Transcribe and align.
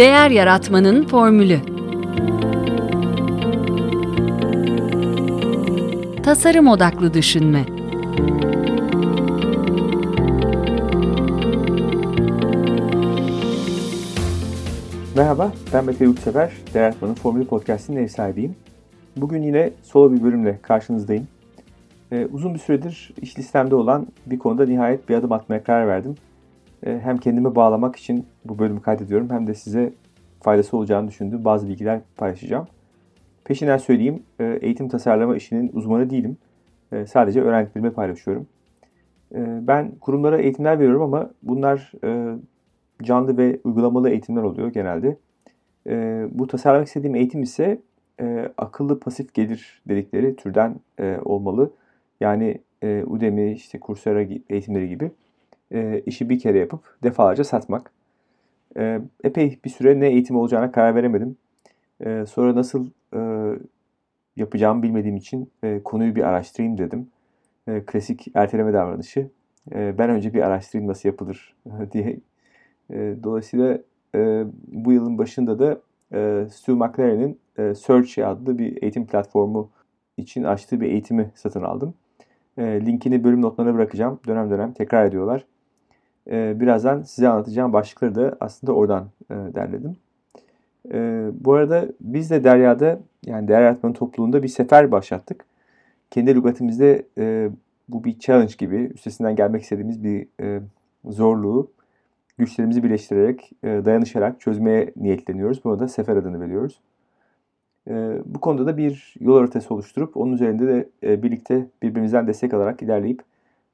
Değer 0.00 0.30
Yaratmanın 0.30 1.06
Formülü 1.06 1.58
Tasarım 6.22 6.68
Odaklı 6.68 7.14
Düşünme 7.14 7.64
Merhaba, 15.16 15.52
ben 15.72 15.84
Mete 15.84 16.04
Yurtsever. 16.04 16.52
Değer 16.74 16.82
Yaratmanın 16.82 17.14
Formülü 17.14 17.46
Podcast'inin 17.46 17.96
ev 17.96 18.08
sahibiyim. 18.08 18.56
Bugün 19.16 19.42
yine 19.42 19.70
solo 19.82 20.12
bir 20.12 20.22
bölümle 20.22 20.58
karşınızdayım. 20.62 21.28
Ee, 22.12 22.26
uzun 22.32 22.54
bir 22.54 22.58
süredir 22.58 23.12
iş 23.22 23.38
listemde 23.38 23.74
olan 23.74 24.06
bir 24.26 24.38
konuda 24.38 24.66
nihayet 24.66 25.08
bir 25.08 25.14
adım 25.14 25.32
atmaya 25.32 25.62
karar 25.62 25.88
verdim. 25.88 26.16
Ee, 26.86 27.00
hem 27.02 27.16
kendimi 27.18 27.54
bağlamak 27.54 27.96
için 27.96 28.26
bu 28.44 28.58
bölümü 28.58 28.82
kaydediyorum 28.82 29.30
hem 29.30 29.46
de 29.46 29.54
size 29.54 29.92
faydası 30.42 30.76
olacağını 30.76 31.08
düşündüğüm 31.08 31.44
bazı 31.44 31.68
bilgiler 31.68 32.00
paylaşacağım. 32.16 32.66
Peşinden 33.44 33.76
söyleyeyim, 33.76 34.22
e, 34.40 34.58
eğitim 34.62 34.88
tasarlama 34.88 35.36
işinin 35.36 35.70
uzmanı 35.72 36.10
değilim. 36.10 36.36
E, 36.92 37.06
sadece 37.06 37.42
öğrendiklerimi 37.42 37.90
paylaşıyorum. 37.90 38.46
E, 39.34 39.66
ben 39.66 39.92
kurumlara 40.00 40.38
eğitimler 40.38 40.78
veriyorum 40.78 41.02
ama 41.02 41.30
bunlar 41.42 41.92
e, 42.04 42.38
canlı 43.02 43.38
ve 43.38 43.60
uygulamalı 43.64 44.10
eğitimler 44.10 44.42
oluyor 44.42 44.68
genelde. 44.68 45.16
E, 45.86 46.26
bu 46.32 46.46
tasarlamak 46.46 46.86
istediğim 46.86 47.14
eğitim 47.14 47.42
ise 47.42 47.80
e, 48.20 48.52
akıllı 48.58 49.00
pasif 49.00 49.34
gelir 49.34 49.82
dedikleri 49.88 50.36
türden 50.36 50.76
e, 50.98 51.18
olmalı. 51.24 51.70
Yani 52.20 52.58
e, 52.82 53.04
Udemy, 53.06 53.52
işte 53.52 53.80
Coursera 53.80 54.22
eğitimleri 54.50 54.88
gibi 54.88 55.10
e, 55.74 56.02
işi 56.06 56.28
bir 56.28 56.38
kere 56.38 56.58
yapıp 56.58 56.80
defalarca 57.02 57.44
satmak. 57.44 57.92
E, 58.76 59.00
epey 59.24 59.58
bir 59.64 59.70
süre 59.70 60.00
ne 60.00 60.08
eğitim 60.08 60.36
olacağına 60.36 60.72
karar 60.72 60.94
veremedim. 60.94 61.36
E, 62.04 62.24
sonra 62.26 62.54
nasıl 62.54 62.86
e, 63.14 63.20
yapacağımı 64.36 64.82
bilmediğim 64.82 65.16
için 65.16 65.50
e, 65.62 65.80
konuyu 65.84 66.14
bir 66.14 66.22
araştırayım 66.22 66.78
dedim. 66.78 67.08
E, 67.68 67.82
klasik 67.86 68.26
erteleme 68.34 68.72
davranışı. 68.72 69.28
E, 69.74 69.98
ben 69.98 70.10
önce 70.10 70.34
bir 70.34 70.42
araştırayım 70.42 70.90
nasıl 70.90 71.08
yapılır 71.08 71.56
diye. 71.92 72.20
E, 72.90 73.14
dolayısıyla 73.22 73.78
e, 74.14 74.44
bu 74.68 74.92
yılın 74.92 75.18
başında 75.18 75.58
da 75.58 75.80
e, 76.12 76.46
Stu 76.50 76.76
McLaren'in 76.76 77.38
e, 77.58 77.74
Search 77.74 78.18
adlı 78.18 78.58
bir 78.58 78.82
eğitim 78.82 79.06
platformu 79.06 79.70
için 80.16 80.44
açtığı 80.44 80.80
bir 80.80 80.90
eğitimi 80.90 81.30
satın 81.34 81.62
aldım. 81.62 81.94
E, 82.58 82.62
linkini 82.86 83.24
bölüm 83.24 83.42
notlarına 83.42 83.74
bırakacağım. 83.74 84.20
Dönem 84.26 84.50
dönem 84.50 84.72
tekrar 84.72 85.06
ediyorlar. 85.06 85.44
E, 86.30 86.60
birazdan 86.60 87.02
size 87.02 87.28
anlatacağım 87.28 87.72
başlıkları 87.72 88.14
da 88.14 88.36
aslında 88.40 88.72
oradan 88.72 89.08
e, 89.30 89.34
derledim. 89.34 89.96
E, 90.92 91.28
bu 91.32 91.54
arada 91.54 91.88
biz 92.00 92.30
de 92.30 92.44
Derya'da 92.44 93.00
yani 93.26 93.48
Değer 93.48 93.62
Yaratmanın 93.62 93.94
topluluğunda 93.94 94.42
bir 94.42 94.48
sefer 94.48 94.92
başlattık. 94.92 95.44
Kendi 96.10 96.34
lügatimizde 96.34 97.06
e, 97.18 97.50
bu 97.88 98.04
bir 98.04 98.18
challenge 98.18 98.54
gibi 98.58 98.76
üstesinden 98.76 99.36
gelmek 99.36 99.62
istediğimiz 99.62 100.04
bir 100.04 100.26
e, 100.40 100.60
zorluğu 101.04 101.70
güçlerimizi 102.38 102.82
birleştirerek, 102.82 103.52
e, 103.62 103.68
dayanışarak 103.68 104.40
çözmeye 104.40 104.92
niyetleniyoruz. 104.96 105.64
Buna 105.64 105.78
da 105.78 105.88
sefer 105.88 106.16
adını 106.16 106.40
veriyoruz. 106.40 106.80
E, 107.88 107.92
bu 108.24 108.40
konuda 108.40 108.66
da 108.66 108.76
bir 108.76 109.14
yol 109.20 109.38
haritası 109.38 109.74
oluşturup 109.74 110.16
onun 110.16 110.32
üzerinde 110.32 110.66
de 110.66 110.88
e, 111.02 111.22
birlikte 111.22 111.66
birbirimizden 111.82 112.26
destek 112.26 112.54
alarak 112.54 112.82
ilerleyip 112.82 113.22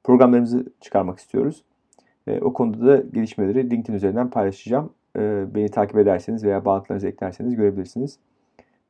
programlarımızı 0.03 0.65
çıkarmak 0.81 1.19
istiyoruz. 1.19 1.63
E, 2.27 2.39
o 2.41 2.53
konuda 2.53 2.87
da 2.87 3.03
gelişmeleri 3.13 3.69
LinkedIn 3.69 3.97
üzerinden 3.97 4.29
paylaşacağım. 4.29 4.89
E, 5.17 5.45
beni 5.55 5.69
takip 5.69 5.97
ederseniz 5.97 6.43
veya 6.43 6.65
bağlantılarınızı 6.65 7.07
eklerseniz 7.07 7.55
görebilirsiniz. 7.55 8.19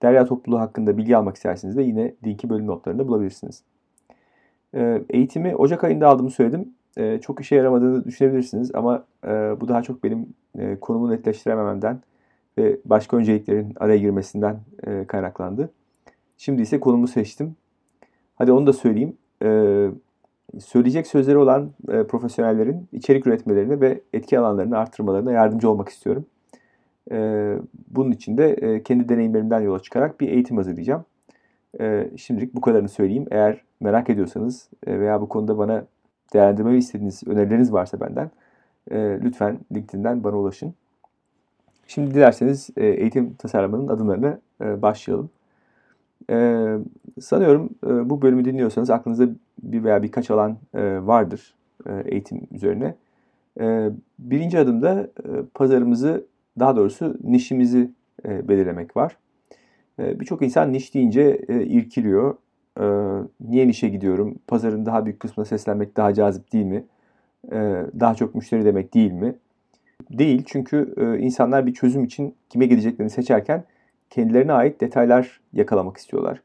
Derya 0.02 0.26
topluluğu 0.26 0.60
hakkında 0.60 0.98
bilgi 0.98 1.18
almak 1.18 1.36
isterseniz 1.36 1.78
de 1.78 1.84
yine 1.84 2.14
linki 2.26 2.50
bölüm 2.50 2.68
notlarında 2.68 3.08
bulabilirsiniz. 3.08 3.64
E, 4.76 5.02
eğitimi 5.10 5.56
Ocak 5.56 5.84
ayında 5.84 6.08
aldığımı 6.08 6.32
söyledim. 6.32 6.70
Çok 7.22 7.42
işe 7.42 7.56
yaramadığını 7.56 8.06
düşünebilirsiniz 8.06 8.76
ama 8.76 9.06
e, 9.24 9.30
bu 9.62 9.68
daha 9.68 9.82
çok 9.84 10.04
benim 10.04 10.34
e, 10.60 10.80
konumu 10.80 11.12
netleştiremememden 11.12 12.00
ve 12.58 12.78
başka 12.86 13.18
önceliklerin 13.18 13.74
araya 13.80 13.98
girmesinden 13.98 14.60
e, 14.88 15.06
kaynaklandı. 15.06 15.70
Şimdi 16.38 16.62
ise 16.62 16.80
konumu 16.80 17.08
seçtim. 17.08 17.56
Hadi 18.36 18.52
onu 18.52 18.68
da 18.68 18.74
söyleyeyim. 18.74 19.18
E, 19.44 19.48
söyleyecek 20.60 21.08
sözleri 21.08 21.38
olan 21.38 21.72
e, 21.90 22.04
profesyonellerin 22.04 22.88
içerik 22.92 23.28
üretmelerini 23.28 23.82
ve 23.82 24.02
etki 24.14 24.40
alanlarını 24.40 24.78
arttırmalarına 24.78 25.32
yardımcı 25.32 25.70
olmak 25.70 25.90
istiyorum. 25.90 26.26
E, 27.12 27.56
bunun 27.88 28.12
için 28.12 28.38
de 28.38 28.54
e, 28.54 28.84
kendi 28.84 29.10
deneyimlerimden 29.10 29.62
yola 29.62 29.80
çıkarak 29.80 30.20
bir 30.22 30.30
eğitim 30.30 30.58
hazırlayacağım. 30.58 31.06
E, 31.80 32.10
şimdilik 32.18 32.56
bu 32.56 32.62
kadarını 32.62 32.90
söyleyeyim. 32.90 33.26
Eğer 33.32 33.62
merak 33.80 34.10
ediyorsanız 34.10 34.70
e, 34.88 35.00
veya 35.00 35.22
bu 35.22 35.30
konuda 35.30 35.58
bana 35.58 35.86
değerlendirmemi 36.34 36.78
istediğiniz 36.78 37.24
önerileriniz 37.28 37.74
varsa 37.74 38.00
benden 38.00 38.32
e, 38.92 39.20
lütfen 39.24 39.60
LinkedIn'den 39.76 40.24
bana 40.24 40.38
ulaşın. 40.38 40.74
Şimdi 41.88 42.14
dilerseniz 42.14 42.70
e, 42.78 42.86
eğitim 42.88 43.34
tasarlamanın 43.34 43.88
adımlarına 43.88 44.40
e, 44.62 44.82
başlayalım. 44.82 45.30
E, 46.30 46.68
sanıyorum 47.22 47.70
e, 47.86 48.10
bu 48.10 48.22
bölümü 48.22 48.46
dinliyorsanız 48.46 48.90
aklınızda 48.90 49.30
bir 49.64 49.84
veya 49.84 50.04
birkaç 50.04 50.32
alan 50.32 50.58
e, 50.74 51.08
vardır 51.08 51.56
e, 51.86 52.04
eğitim 52.06 52.42
üzerine. 52.52 52.96
E, 53.60 53.90
birinci 54.20 54.60
adımda 54.60 55.00
e, 55.00 55.30
pazarımızı, 55.54 56.26
daha 56.60 56.76
doğrusu 56.76 57.18
nişimizi 57.24 57.92
e, 58.26 58.48
belirlemek 58.48 58.98
var. 58.98 59.18
E, 60.00 60.20
Birçok 60.20 60.42
insan 60.42 60.74
niş 60.74 60.94
deyince 60.94 61.42
e, 61.48 61.66
irkiliyor. 61.66 62.36
E, 62.80 62.86
niye 63.42 63.68
nişe 63.68 63.90
gidiyorum? 63.90 64.36
Pazarın 64.48 64.86
daha 64.86 65.06
büyük 65.06 65.20
kısmına 65.20 65.46
seslenmek 65.46 65.98
daha 65.98 66.14
cazip 66.14 66.54
değil 66.54 66.66
mi? 66.66 66.84
E, 67.52 67.86
daha 68.00 68.16
çok 68.16 68.36
müşteri 68.36 68.66
demek 68.66 68.94
değil 68.94 69.12
mi? 69.12 69.36
Değil 70.12 70.44
çünkü 70.46 70.94
e, 70.98 71.20
insanlar 71.20 71.66
bir 71.66 71.74
çözüm 71.74 72.04
için 72.04 72.36
kime 72.50 72.66
gideceklerini 72.66 73.10
seçerken 73.10 73.64
kendilerine 74.10 74.54
ait 74.54 74.82
detaylar 74.82 75.42
yakalamak 75.54 75.98
istiyorlar. 75.98 76.42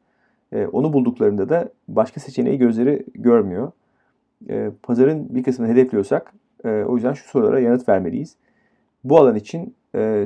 E, 0.52 0.66
onu 0.66 0.92
bulduklarında 0.92 1.48
da 1.48 1.68
başka 1.88 2.20
seçeneği 2.20 2.58
gözleri 2.58 3.06
görmüyor. 3.14 3.72
E, 4.48 4.70
pazarın 4.82 5.34
bir 5.34 5.42
kısmını 5.42 5.72
hedefliyorsak 5.72 6.32
e, 6.64 6.68
o 6.68 6.94
yüzden 6.94 7.12
şu 7.12 7.28
sorulara 7.28 7.60
yanıt 7.60 7.88
vermeliyiz. 7.88 8.36
Bu 9.04 9.18
alan 9.18 9.36
için 9.36 9.74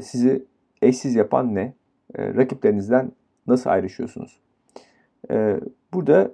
sizi 0.03 0.45
eşsiz 0.83 1.15
yapan 1.15 1.55
ne? 1.55 1.73
Rakiplerinizden 2.19 3.13
nasıl 3.47 3.71
ayrışıyorsunuz? 3.71 4.41
Burada 5.93 6.31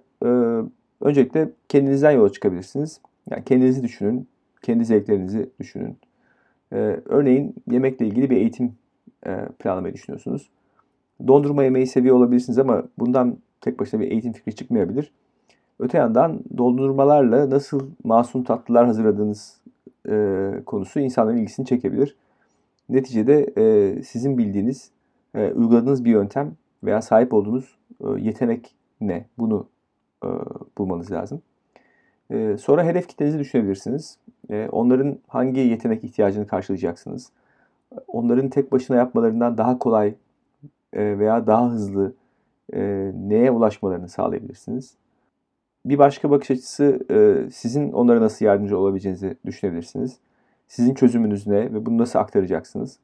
öncelikle 1.01 1.51
kendinizden 1.69 2.11
yola 2.11 2.33
çıkabilirsiniz. 2.33 3.01
Yani 3.31 3.45
kendinizi 3.45 3.83
düşünün, 3.83 4.29
kendi 4.63 4.85
zevklerinizi 4.85 5.51
düşünün. 5.61 5.97
Örneğin 7.05 7.55
yemekle 7.71 8.07
ilgili 8.07 8.31
bir 8.31 8.37
eğitim 8.37 8.75
planlamayı 9.59 9.95
düşünüyorsunuz. 9.95 10.51
Dondurma 11.27 11.65
yemeği 11.65 11.87
seviyor 11.87 12.17
olabilirsiniz 12.17 12.59
ama 12.59 12.83
bundan 12.99 13.37
tek 13.61 13.81
başına 13.81 14.01
bir 14.01 14.11
eğitim 14.11 14.33
fikri 14.33 14.55
çıkmayabilir. 14.55 15.13
Öte 15.79 15.99
yandan 15.99 16.41
dondurmalarla 16.59 17.51
nasıl 17.51 17.87
masum 18.05 18.45
tatlılar 18.45 18.87
hazırladığınız 18.87 19.61
e, 20.09 20.51
konusu 20.67 21.01
insanların 21.01 21.37
ilgisini 21.37 21.67
çekebilir. 21.67 22.17
Neticede 22.89 23.53
e, 23.57 24.03
sizin 24.03 24.39
bildiğiniz, 24.39 24.91
e, 25.35 25.53
uyguladığınız 25.53 26.05
bir 26.05 26.11
yöntem 26.11 26.53
veya 26.85 27.03
sahip 27.03 27.35
olduğunuz 27.35 27.77
e, 28.01 28.09
yetenek 28.21 28.75
ne? 29.01 29.25
Bunu 29.39 29.67
e, 30.25 30.29
bulmanız 30.79 31.13
lazım. 31.13 31.43
E, 32.31 32.57
sonra 32.57 32.85
hedef 32.85 33.09
kitlenizi 33.09 33.39
düşünebilirsiniz. 33.39 34.19
E, 34.51 34.69
onların 34.73 35.19
hangi 35.29 35.61
yetenek 35.61 36.05
ihtiyacını 36.05 36.47
karşılayacaksınız? 36.47 37.31
Onların 38.09 38.49
tek 38.49 38.73
başına 38.73 38.97
yapmalarından 38.97 39.59
daha 39.59 39.79
kolay 39.79 40.15
veya 40.95 41.47
daha 41.47 41.71
hızlı 41.71 42.15
e, 42.75 43.13
neye 43.15 43.51
ulaşmalarını 43.51 44.09
sağlayabilirsiniz. 44.09 44.95
Bir 45.87 45.99
başka 45.99 46.31
bakış 46.31 46.51
açısı 46.51 47.07
e, 47.11 47.51
sizin 47.51 47.93
onlara 47.93 48.21
nasıl 48.21 48.45
yardımcı 48.45 48.79
olabileceğinizi 48.79 49.37
düşünebilirsiniz. 49.47 50.19
Sizin 50.69 50.95
çözümünüz 50.95 51.47
ne 51.47 51.75
ve 51.75 51.87
bunu 51.87 51.99
nasıl 51.99 52.19
aktaracaksınız? 52.19 52.99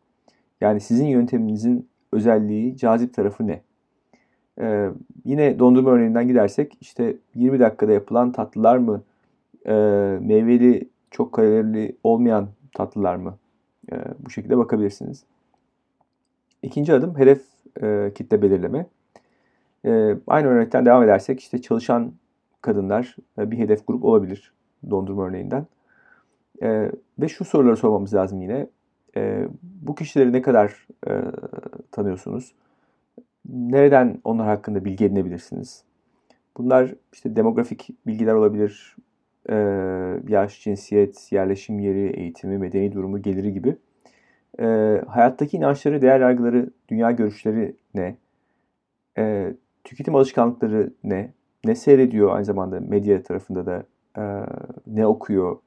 Yani 0.60 0.80
sizin 0.80 1.06
yönteminizin 1.06 1.88
özelliği, 2.12 2.76
cazip 2.76 3.14
tarafı 3.14 3.46
ne? 3.46 3.60
Ee, 4.60 4.90
yine 5.24 5.58
dondurma 5.58 5.90
örneğinden 5.90 6.28
gidersek 6.28 6.78
işte 6.80 7.16
20 7.34 7.60
dakikada 7.60 7.92
yapılan 7.92 8.32
tatlılar 8.32 8.76
mı? 8.76 9.02
E, 9.66 9.72
meyveli, 10.20 10.88
çok 11.10 11.32
kalorili 11.32 11.96
olmayan 12.04 12.48
tatlılar 12.74 13.16
mı? 13.16 13.34
E, 13.92 13.96
bu 14.18 14.30
şekilde 14.30 14.58
bakabilirsiniz. 14.58 15.24
İkinci 16.62 16.92
adım 16.92 17.18
hedef 17.18 17.42
e, 17.82 18.12
kitle 18.14 18.42
belirleme. 18.42 18.86
E, 19.84 20.16
aynı 20.26 20.46
örnekten 20.46 20.86
devam 20.86 21.02
edersek 21.02 21.40
işte 21.40 21.62
çalışan 21.62 22.12
kadınlar 22.62 23.16
e, 23.38 23.50
bir 23.50 23.58
hedef 23.58 23.86
grup 23.86 24.04
olabilir 24.04 24.52
dondurma 24.90 25.26
örneğinden. 25.26 25.66
E, 26.62 26.90
ve 27.18 27.28
şu 27.28 27.44
soruları 27.44 27.76
sormamız 27.76 28.14
lazım 28.14 28.42
yine. 28.42 28.66
E, 29.16 29.48
bu 29.62 29.94
kişileri 29.94 30.32
ne 30.32 30.42
kadar 30.42 30.86
e, 31.08 31.22
tanıyorsunuz? 31.92 32.54
Nereden 33.48 34.20
onlar 34.24 34.46
hakkında 34.46 34.84
bilgi 34.84 35.04
edinebilirsiniz? 35.04 35.84
Bunlar 36.56 36.94
işte 37.12 37.36
demografik 37.36 37.88
bilgiler 38.06 38.34
olabilir, 38.34 38.96
e, 39.50 39.54
yaş, 40.28 40.62
cinsiyet, 40.64 41.32
yerleşim 41.32 41.78
yeri, 41.78 42.20
eğitimi, 42.20 42.58
medeni 42.58 42.92
durumu, 42.92 43.22
geliri 43.22 43.52
gibi. 43.52 43.76
E, 44.60 44.64
hayattaki 45.06 45.56
inançları, 45.56 46.02
değer 46.02 46.20
yargıları, 46.20 46.70
dünya 46.88 47.10
görüşleri 47.10 47.76
ne? 47.94 48.16
E, 49.18 49.54
tüketim 49.84 50.14
alışkanlıkları 50.14 50.92
ne? 51.04 51.32
Ne 51.64 51.74
seyrediyor 51.74 52.34
aynı 52.34 52.44
zamanda 52.44 52.80
medya 52.80 53.22
tarafında 53.22 53.66
da 53.66 53.84
e, 54.18 54.22
ne 54.86 55.06
okuyor? 55.06 55.58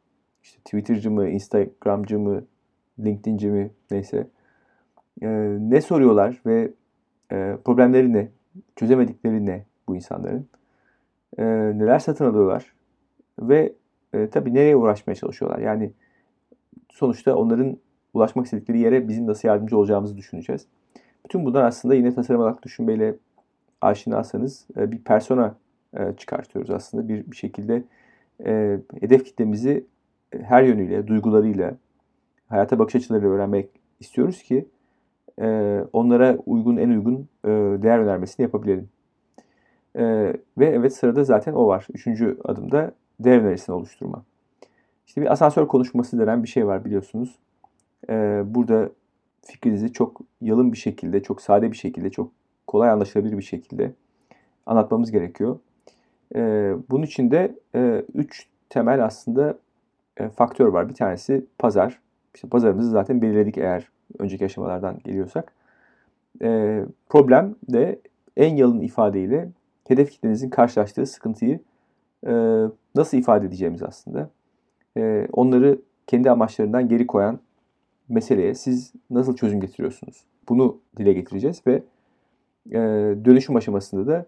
İşte 0.44 0.60
Twitter'cı 0.60 1.12
mı, 1.12 1.30
Instagram'cı 1.30 2.19
mı, 2.19 2.44
LinkedIn'ci 3.00 3.50
mi 3.50 3.72
neyse. 3.92 4.28
E, 5.22 5.28
ne 5.60 5.81
soruyorlar 5.81 6.42
ve 6.45 6.72
e, 7.31 7.57
problemleri 7.66 8.13
ne? 8.13 8.30
Çözemedikleri 8.75 9.45
ne 9.45 9.66
bu 9.88 9.95
insanların? 9.95 10.48
E, 11.38 11.44
neler 11.78 12.00
satın 12.00 12.25
alıyorlar? 12.25 12.74
Ve 13.39 13.74
e, 14.13 14.30
tabii 14.30 14.54
nereye 14.54 14.75
uğraşmaya 14.75 15.16
çalışıyorlar? 15.16 15.60
Yani 15.60 15.92
sonuçta 16.89 17.36
onların 17.36 17.78
ulaşmak 18.13 18.45
istedikleri 18.45 18.79
yere 18.79 19.07
bizim 19.07 19.27
nasıl 19.27 19.47
yardımcı 19.47 19.77
olacağımızı 19.77 20.17
düşüneceğiz. 20.17 20.65
Bütün 21.25 21.45
bunlar 21.45 21.63
aslında 21.63 21.95
yine 21.95 22.15
tasarım 22.15 22.41
olarak 22.41 22.63
düşünmeyle 22.63 23.15
aşinasanız 23.81 24.67
e, 24.77 24.91
bir 24.91 24.97
persona 24.97 25.55
e, 25.97 26.13
çıkartıyoruz 26.17 26.71
aslında. 26.71 27.07
Bir, 27.07 27.31
bir 27.31 27.35
şekilde 27.35 27.83
e, 28.45 28.79
hedef 28.99 29.25
kitlemizi 29.25 29.85
her 30.31 30.63
yönüyle, 30.63 31.07
duygularıyla, 31.07 31.77
hayata 32.47 32.79
bakış 32.79 32.95
açılarıyla 32.95 33.29
öğrenmek 33.29 33.69
istiyoruz 33.99 34.43
ki 34.43 34.65
onlara 35.93 36.37
uygun, 36.45 36.77
en 36.77 36.89
uygun 36.89 37.27
değer 37.83 37.99
önermesini 37.99 38.43
yapabilelim. 38.43 38.89
Ve 40.57 40.65
evet 40.65 40.95
sırada 40.95 41.23
zaten 41.23 41.53
o 41.53 41.67
var. 41.67 41.87
Üçüncü 41.93 42.37
adımda 42.43 42.91
değer 43.19 43.39
önerisini 43.39 43.75
oluşturma. 43.75 44.23
İşte 45.07 45.21
bir 45.21 45.31
asansör 45.31 45.67
konuşması 45.67 46.19
denen 46.19 46.43
bir 46.43 46.47
şey 46.47 46.67
var 46.67 46.85
biliyorsunuz. 46.85 47.39
E, 48.09 48.42
burada 48.45 48.89
fikrinizi 49.42 49.94
çok 49.94 50.21
yalın 50.42 50.71
bir 50.71 50.77
şekilde, 50.77 51.24
çok 51.24 51.42
sade 51.42 51.71
bir 51.71 51.77
şekilde, 51.77 52.09
çok 52.09 52.31
kolay 52.68 52.89
anlaşılabilir 52.89 53.38
bir 53.38 53.44
şekilde 53.44 53.92
anlatmamız 54.65 55.12
gerekiyor. 55.12 55.59
E, 56.36 56.74
bunun 56.89 57.03
için 57.03 57.31
de 57.31 57.56
e, 57.75 58.06
üç 58.13 58.48
temel 58.69 59.06
aslında 59.06 59.57
e, 60.18 60.30
faktör 60.30 60.68
var. 60.68 60.89
Bir 60.89 60.94
tanesi 60.94 61.45
pazar. 61.59 62.00
İşte 62.36 62.48
pazarımızı 62.48 62.89
zaten 62.92 63.21
belirledik 63.21 63.57
eğer 63.57 63.89
önceki 64.19 64.45
aşamalardan 64.45 65.00
geliyorsak. 65.04 65.54
E, 66.42 66.81
problem 67.09 67.56
de 67.69 68.00
en 68.38 68.56
yalın 68.56 68.80
ifadeyle 68.80 69.50
hedef 69.88 70.12
kitlenizin 70.12 70.50
karşılaştığı 70.50 71.06
sıkıntıyı 71.06 71.59
e, 72.27 72.31
nasıl 72.95 73.18
ifade 73.18 73.45
edeceğimiz 73.45 73.83
aslında. 73.83 74.30
Onları 75.33 75.80
kendi 76.07 76.31
amaçlarından 76.31 76.88
geri 76.89 77.07
koyan 77.07 77.39
meseleye 78.11 78.55
siz 78.55 78.93
nasıl 79.09 79.35
çözüm 79.35 79.61
getiriyorsunuz? 79.61 80.25
Bunu 80.49 80.77
dile 80.97 81.13
getireceğiz 81.13 81.61
ve 81.67 81.83
e, 82.71 82.79
dönüşüm 83.25 83.55
aşamasında 83.55 84.07
da 84.07 84.25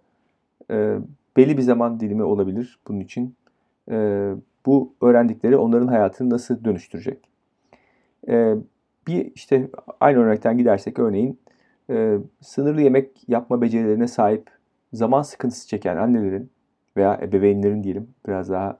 e, 0.72 0.98
belli 1.38 1.58
bir 1.58 1.62
zaman 1.62 2.00
dilimi 2.00 2.24
olabilir 2.24 2.80
bunun 2.88 3.00
için. 3.00 3.36
E, 3.92 4.30
bu 4.66 4.94
öğrendikleri 5.02 5.58
onların 5.58 5.88
hayatını 5.88 6.30
nasıl 6.30 6.64
dönüştürecek? 6.64 7.30
E, 8.28 8.56
bir 9.08 9.32
işte 9.36 9.70
aynı 10.00 10.20
örnekten 10.20 10.58
gidersek 10.58 11.00
örneğin 11.00 11.40
e, 11.90 12.18
sınırlı 12.42 12.82
yemek 12.82 13.30
yapma 13.30 13.62
becerilerine 13.62 14.08
sahip 14.08 14.50
zaman 14.94 15.22
sıkıntısı 15.22 15.68
çeken 15.68 15.98
annelerin 15.98 16.50
veya 16.98 17.20
ebeveynlerin 17.24 17.84
diyelim 17.84 18.08
biraz 18.28 18.50
daha 18.50 18.80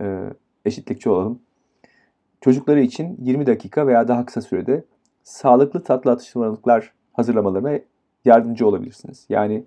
e, 0.00 0.24
eşitlikçi 0.64 1.10
olalım. 1.10 1.40
Çocukları 2.40 2.80
için 2.80 3.16
20 3.22 3.46
dakika 3.46 3.86
veya 3.86 4.08
daha 4.08 4.24
kısa 4.26 4.40
sürede 4.40 4.84
sağlıklı 5.22 5.84
tatlı 5.84 6.10
atıştırmalıklar 6.10 6.92
hazırlamalarına 7.12 7.78
yardımcı 8.24 8.66
olabilirsiniz. 8.66 9.26
Yani 9.28 9.64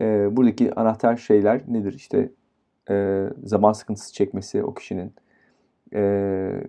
e, 0.00 0.36
buradaki 0.36 0.74
anahtar 0.74 1.16
şeyler 1.16 1.62
nedir? 1.68 1.92
İşte 1.94 2.30
e, 2.90 3.26
zaman 3.44 3.72
sıkıntısı 3.72 4.14
çekmesi 4.14 4.64
o 4.64 4.74
kişinin. 4.74 5.12
E, 5.94 6.64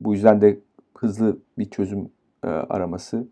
bu 0.00 0.14
yüzden 0.14 0.40
de 0.40 0.58
hızlı 0.98 1.38
bir 1.58 1.70
çözüm 1.70 2.10
e, 2.44 2.46
araması. 2.48 3.26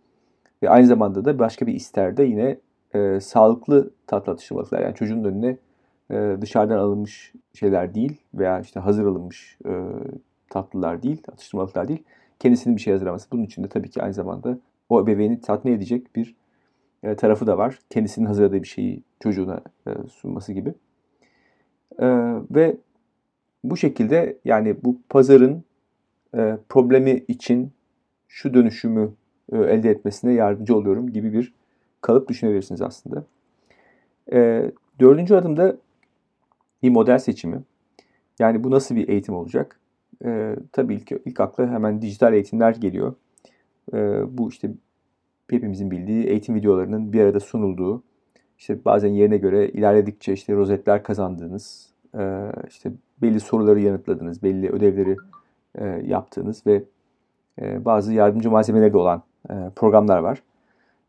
Ve 0.63 0.71
aynı 0.71 0.87
zamanda 0.87 1.25
da 1.25 1.39
başka 1.39 1.67
bir 1.67 1.75
isterde 1.75 2.25
yine 2.25 2.59
e, 2.95 3.21
sağlıklı 3.21 3.91
tatlı 4.07 4.33
atıştırmalıklar. 4.33 4.81
Yani 4.81 4.95
çocuğun 4.95 5.25
önüne 5.25 5.57
e, 6.11 6.37
dışarıdan 6.41 6.79
alınmış 6.79 7.33
şeyler 7.55 7.95
değil 7.95 8.21
veya 8.35 8.61
işte 8.61 8.81
hazır 8.81 9.07
alınmış 9.07 9.59
e, 9.67 9.71
tatlılar 10.51 11.03
değil, 11.03 11.23
atıştırmalıklar 11.33 11.89
değil. 11.89 12.03
Kendisinin 12.39 12.77
bir 12.77 12.81
şey 12.81 12.93
hazırlaması. 12.93 13.31
Bunun 13.33 13.43
için 13.43 13.65
de 13.65 13.69
tabii 13.69 13.91
ki 13.91 14.03
aynı 14.03 14.15
zamanda 14.15 14.59
o 14.89 15.03
ebeveyni 15.03 15.41
tatmin 15.41 15.73
edecek 15.73 16.17
bir 16.17 16.35
e, 17.03 17.17
tarafı 17.17 17.47
da 17.47 17.59
var. 17.59 17.79
Kendisinin 17.91 18.27
hazırladığı 18.27 18.63
bir 18.63 18.69
şeyi 18.69 19.03
çocuğuna 19.21 19.61
e, 19.87 19.91
sunması 20.09 20.53
gibi. 20.53 20.75
E, 21.99 22.07
ve 22.51 22.77
bu 23.65 23.77
şekilde 23.77 24.39
yani 24.45 24.77
bu 24.85 24.99
pazarın 25.09 25.65
e, 26.37 26.59
problemi 26.69 27.25
için 27.29 27.73
şu 28.29 28.55
dönüşümü 28.55 29.13
e, 29.53 29.59
elde 29.59 29.91
etmesine 29.91 30.33
yardımcı 30.33 30.77
oluyorum 30.77 31.13
gibi 31.13 31.33
bir 31.33 31.53
kalıp 32.01 32.29
düşünebilirsiniz 32.29 32.83
aslında. 32.83 33.25
E, 34.33 34.71
dördüncü 35.01 35.35
adımda 35.35 35.77
bir 36.83 36.91
model 36.91 37.19
seçimi. 37.19 37.63
Yani 38.39 38.65
bu 38.65 38.71
nasıl 38.71 38.97
bir 38.97 39.09
eğitim 39.09 39.35
olacak? 39.35 39.80
E, 40.25 40.57
tabii 40.73 40.95
ilk, 40.95 41.13
ilk 41.25 41.41
akla 41.41 41.69
hemen 41.71 42.03
dijital 42.03 42.35
eğitimler 42.35 42.75
geliyor. 42.75 43.15
E, 43.95 44.23
bu 44.39 44.49
işte 44.49 44.71
hepimizin 45.51 45.91
bildiği 45.91 46.25
eğitim 46.25 46.55
videolarının 46.55 47.13
bir 47.13 47.21
arada 47.21 47.41
sunulduğu, 47.41 48.03
işte 48.59 48.85
bazen 48.85 49.09
yerine 49.09 49.37
göre 49.37 49.69
ilerledikçe 49.69 50.33
işte 50.33 50.55
rozetler 50.55 51.03
kazandığınız, 51.03 51.91
e, 52.19 52.53
işte 52.69 52.93
belli 53.23 53.41
soruları 53.41 53.81
yanıtladığınız, 53.81 54.43
belli 54.43 54.71
ödevleri 54.71 55.17
e, 55.75 55.85
yaptığınız 55.87 56.67
ve 56.67 56.85
e, 57.61 57.85
bazı 57.85 58.15
yardımcı 58.15 58.51
malzemeleri 58.51 58.93
de 58.93 58.99
olan 58.99 59.23
e, 59.51 59.55
programlar 59.77 60.19
var. 60.19 60.43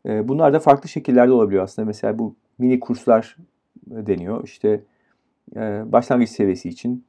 E, 0.06 0.28
bunlar 0.28 0.52
da 0.52 0.60
farklı 0.60 0.88
şekillerde 0.88 1.32
olabiliyor 1.32 1.64
aslında. 1.64 1.86
Mesela 1.86 2.18
bu 2.18 2.34
mini 2.58 2.80
kurslar 2.80 3.36
deniyor. 3.86 4.44
İşte 4.44 4.80
e, 5.56 5.60
başlangıç 5.92 6.30
seviyesi 6.30 6.68
için 6.68 7.04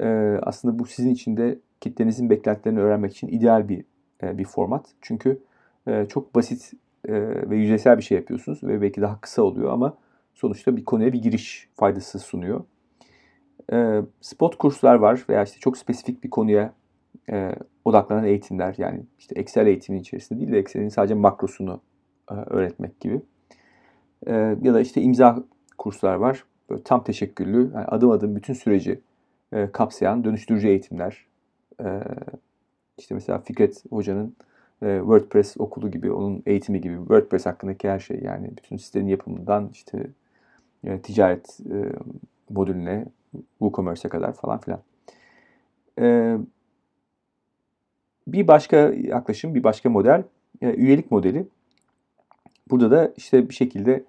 e, 0.00 0.38
aslında 0.42 0.78
bu 0.78 0.86
sizin 0.86 1.10
için 1.10 1.36
de 1.36 1.58
kitlenizin 1.80 2.30
beklentilerini 2.30 2.80
öğrenmek 2.80 3.12
için 3.12 3.28
ideal 3.28 3.68
bir 3.68 3.84
e, 4.22 4.38
bir 4.38 4.44
format. 4.44 4.86
Çünkü 5.00 5.42
e, 5.86 6.06
çok 6.08 6.34
basit 6.34 6.72
e, 7.08 7.12
ve 7.50 7.56
yüzeysel 7.56 7.98
bir 7.98 8.02
şey 8.02 8.18
yapıyorsunuz 8.18 8.64
ve 8.64 8.82
belki 8.82 9.00
daha 9.00 9.20
kısa 9.20 9.42
oluyor 9.42 9.72
ama 9.72 9.96
sonuçta 10.34 10.76
bir 10.76 10.84
konuya 10.84 11.12
bir 11.12 11.22
giriş 11.22 11.68
faydası 11.74 12.18
sunuyor. 12.18 12.64
E, 13.72 14.00
spot 14.20 14.58
kurslar 14.58 14.94
var 14.94 15.24
veya 15.28 15.42
işte 15.42 15.58
çok 15.58 15.78
spesifik 15.78 16.24
bir 16.24 16.30
konuya 16.30 16.72
e, 17.30 17.54
odaklanan 17.84 18.24
eğitimler 18.24 18.74
yani 18.78 19.02
işte 19.18 19.40
Excel 19.40 19.66
eğitimin 19.66 20.00
içerisinde 20.00 20.40
değil 20.40 20.52
de 20.52 20.58
Excel'in 20.58 20.88
sadece 20.88 21.14
makrosunu 21.14 21.80
e, 22.30 22.34
öğretmek 22.34 23.00
gibi. 23.00 23.20
E, 24.26 24.32
ya 24.62 24.74
da 24.74 24.80
işte 24.80 25.02
imza 25.02 25.44
kurslar 25.78 26.14
var. 26.14 26.44
Böyle 26.70 26.82
tam 26.82 27.04
teşekküllü, 27.04 27.70
yani 27.74 27.84
adım 27.84 28.10
adım 28.10 28.36
bütün 28.36 28.54
süreci 28.54 29.00
e, 29.52 29.70
kapsayan 29.72 30.24
dönüştürücü 30.24 30.68
eğitimler. 30.68 31.26
E, 31.80 32.00
işte 32.98 33.14
mesela 33.14 33.38
Fikret 33.38 33.84
Hoca'nın 33.90 34.36
e, 34.82 34.98
WordPress 34.98 35.56
okulu 35.58 35.90
gibi, 35.90 36.12
onun 36.12 36.42
eğitimi 36.46 36.80
gibi 36.80 36.96
WordPress 36.96 37.46
hakkındaki 37.46 37.88
her 37.88 37.98
şey 37.98 38.20
yani 38.22 38.50
bütün 38.56 38.76
sitenin 38.76 39.08
yapımından 39.08 39.70
işte 39.72 40.06
e, 40.84 41.00
ticaret 41.00 41.60
e, 41.72 41.76
modülüne, 42.50 43.06
WooCommerce'e 43.58 44.08
kadar 44.08 44.32
falan 44.32 44.58
filan. 44.58 44.80
E, 46.00 46.36
bir 48.26 48.48
başka 48.48 48.76
yaklaşım, 48.94 49.54
bir 49.54 49.64
başka 49.64 49.90
model 49.90 50.24
e, 50.60 50.70
üyelik 50.70 51.10
modeli. 51.10 51.46
Burada 52.70 52.90
da 52.90 53.12
işte 53.16 53.48
bir 53.48 53.54
şekilde 53.54 54.04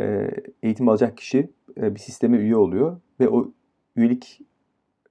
e, 0.00 0.30
eğitim 0.62 0.88
alacak 0.88 1.16
kişi 1.16 1.50
e, 1.76 1.94
bir 1.94 2.00
sisteme 2.00 2.36
üye 2.36 2.56
oluyor 2.56 3.00
ve 3.20 3.28
o 3.28 3.50
üyelik 3.96 4.40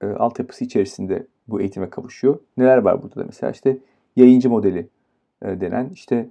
e, 0.02 0.06
altyapısı 0.06 0.64
içerisinde 0.64 1.26
bu 1.48 1.60
eğitime 1.60 1.90
kavuşuyor. 1.90 2.38
Neler 2.56 2.78
var 2.78 3.02
burada 3.02 3.20
da 3.20 3.24
mesela 3.24 3.50
işte 3.50 3.78
yayıncı 4.16 4.50
modeli 4.50 4.88
e, 5.42 5.60
denen 5.60 5.90
işte 5.94 6.28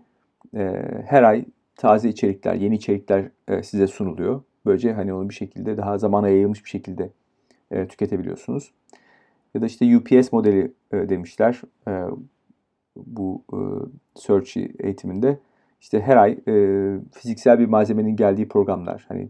e, 0.55 0.83
her 1.05 1.23
ay 1.23 1.45
taze 1.75 2.09
içerikler, 2.09 2.55
yeni 2.55 2.75
içerikler 2.75 3.25
e, 3.47 3.63
size 3.63 3.87
sunuluyor. 3.87 4.41
Böylece 4.65 4.93
hani 4.93 5.13
onu 5.13 5.29
bir 5.29 5.33
şekilde 5.33 5.77
daha 5.77 5.97
zamana 5.97 6.29
yayılmış 6.29 6.63
bir 6.63 6.69
şekilde 6.69 7.09
e, 7.71 7.87
tüketebiliyorsunuz. 7.87 8.71
Ya 9.53 9.61
da 9.61 9.65
işte 9.65 9.97
UPS 9.97 10.31
modeli 10.31 10.71
e, 10.91 11.09
demişler. 11.09 11.61
E, 11.87 11.91
bu 12.95 13.43
e, 13.53 13.57
search 14.15 14.57
eğitiminde. 14.79 15.39
İşte 15.81 16.01
her 16.01 16.17
ay 16.17 16.37
e, 16.47 16.53
fiziksel 17.11 17.59
bir 17.59 17.65
malzemenin 17.65 18.15
geldiği 18.15 18.47
programlar. 18.47 19.05
Hani 19.07 19.29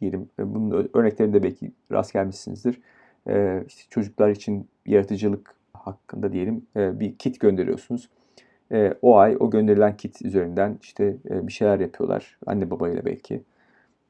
diyelim 0.00 0.28
e, 0.38 0.54
bunun 0.54 0.90
örneklerinde 0.94 1.42
belki 1.42 1.72
rast 1.92 2.12
gelmişsinizdir. 2.12 2.80
E, 3.28 3.64
işte 3.66 3.82
çocuklar 3.90 4.28
için 4.30 4.68
yaratıcılık 4.86 5.54
hakkında 5.72 6.32
diyelim 6.32 6.66
e, 6.76 7.00
bir 7.00 7.14
kit 7.16 7.40
gönderiyorsunuz. 7.40 8.08
E, 8.72 8.94
o 9.02 9.16
ay 9.16 9.36
o 9.40 9.50
gönderilen 9.50 9.96
kit 9.96 10.22
üzerinden 10.22 10.78
işte 10.82 11.16
e, 11.30 11.46
bir 11.46 11.52
şeyler 11.52 11.80
yapıyorlar. 11.80 12.38
Anne 12.46 12.70
babayla 12.70 13.04
belki 13.04 13.42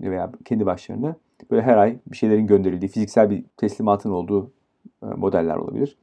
veya 0.00 0.32
kendi 0.44 0.66
başlarına. 0.66 1.16
Böyle 1.50 1.62
her 1.62 1.76
ay 1.76 1.96
bir 2.06 2.16
şeylerin 2.16 2.46
gönderildiği, 2.46 2.90
fiziksel 2.90 3.30
bir 3.30 3.44
teslimatın 3.56 4.10
olduğu 4.10 4.50
modeller 5.02 5.56
olabilir. 5.56 5.96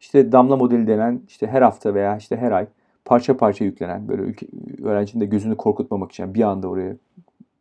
İşte 0.00 0.32
damla 0.32 0.56
modeli 0.56 0.86
denen 0.86 1.20
işte 1.28 1.46
her 1.46 1.62
hafta 1.62 1.94
veya 1.94 2.16
işte 2.16 2.36
her 2.36 2.52
ay 2.52 2.66
parça 3.04 3.36
parça 3.36 3.64
yüklenen 3.64 4.08
böyle 4.08 4.34
öğrencinin 4.82 5.20
de 5.20 5.26
gözünü 5.26 5.56
korkutmamak 5.56 6.12
için 6.12 6.34
bir 6.34 6.42
anda 6.42 6.68
oraya 6.68 6.96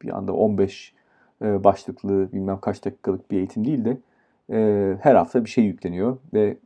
bir 0.02 0.18
anda 0.18 0.34
15 0.34 0.94
e, 1.42 1.64
başlıklı 1.64 2.32
bilmem 2.34 2.60
kaç 2.62 2.86
dakikalık 2.86 3.32
bir 3.32 3.38
eğitim 3.38 3.66
değil 3.66 3.86
de 3.86 3.98
e, 4.52 4.98
her 5.02 5.16
hafta 5.16 5.46
bir 5.46 5.50
şey 5.50 5.64
yükleniyor 5.64 6.18
ve 6.34 6.58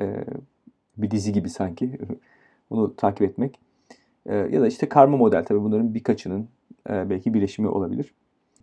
e, 0.00 0.24
bir 0.96 1.10
dizi 1.10 1.32
gibi 1.32 1.48
sanki 1.48 1.98
bunu 2.70 2.96
takip 2.96 3.22
etmek. 3.22 3.60
E, 4.26 4.36
ya 4.36 4.60
da 4.60 4.66
işte 4.66 4.88
karma 4.88 5.16
model 5.16 5.44
tabii 5.44 5.62
bunların 5.62 5.94
birkaçının 5.94 6.48
e, 6.90 7.10
belki 7.10 7.34
birleşimi 7.34 7.68
olabilir. 7.68 8.14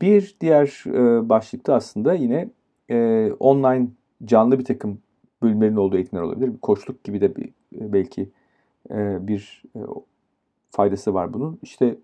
Bir 0.02 0.36
diğer 0.42 0.84
e, 0.88 1.30
başlıkta 1.30 1.74
aslında 1.74 2.14
yine 2.14 2.50
e, 2.90 3.30
online 3.40 3.88
canlı 4.26 4.60
bir 4.60 4.66
takım 4.66 5.00
bölümlerin 5.42 5.76
olduğu 5.76 5.96
eğitimler 5.96 6.22
olabilir. 6.22 6.52
Koçluk 6.62 7.04
gibi 7.04 7.22
de 7.22 7.36
bir, 7.36 7.50
belki 7.72 8.30
e, 8.92 9.28
bir 9.28 9.64
e, 9.76 9.80
faydası 10.72 11.14
var 11.14 11.34
bunun. 11.34 11.60
İşte 11.62 11.98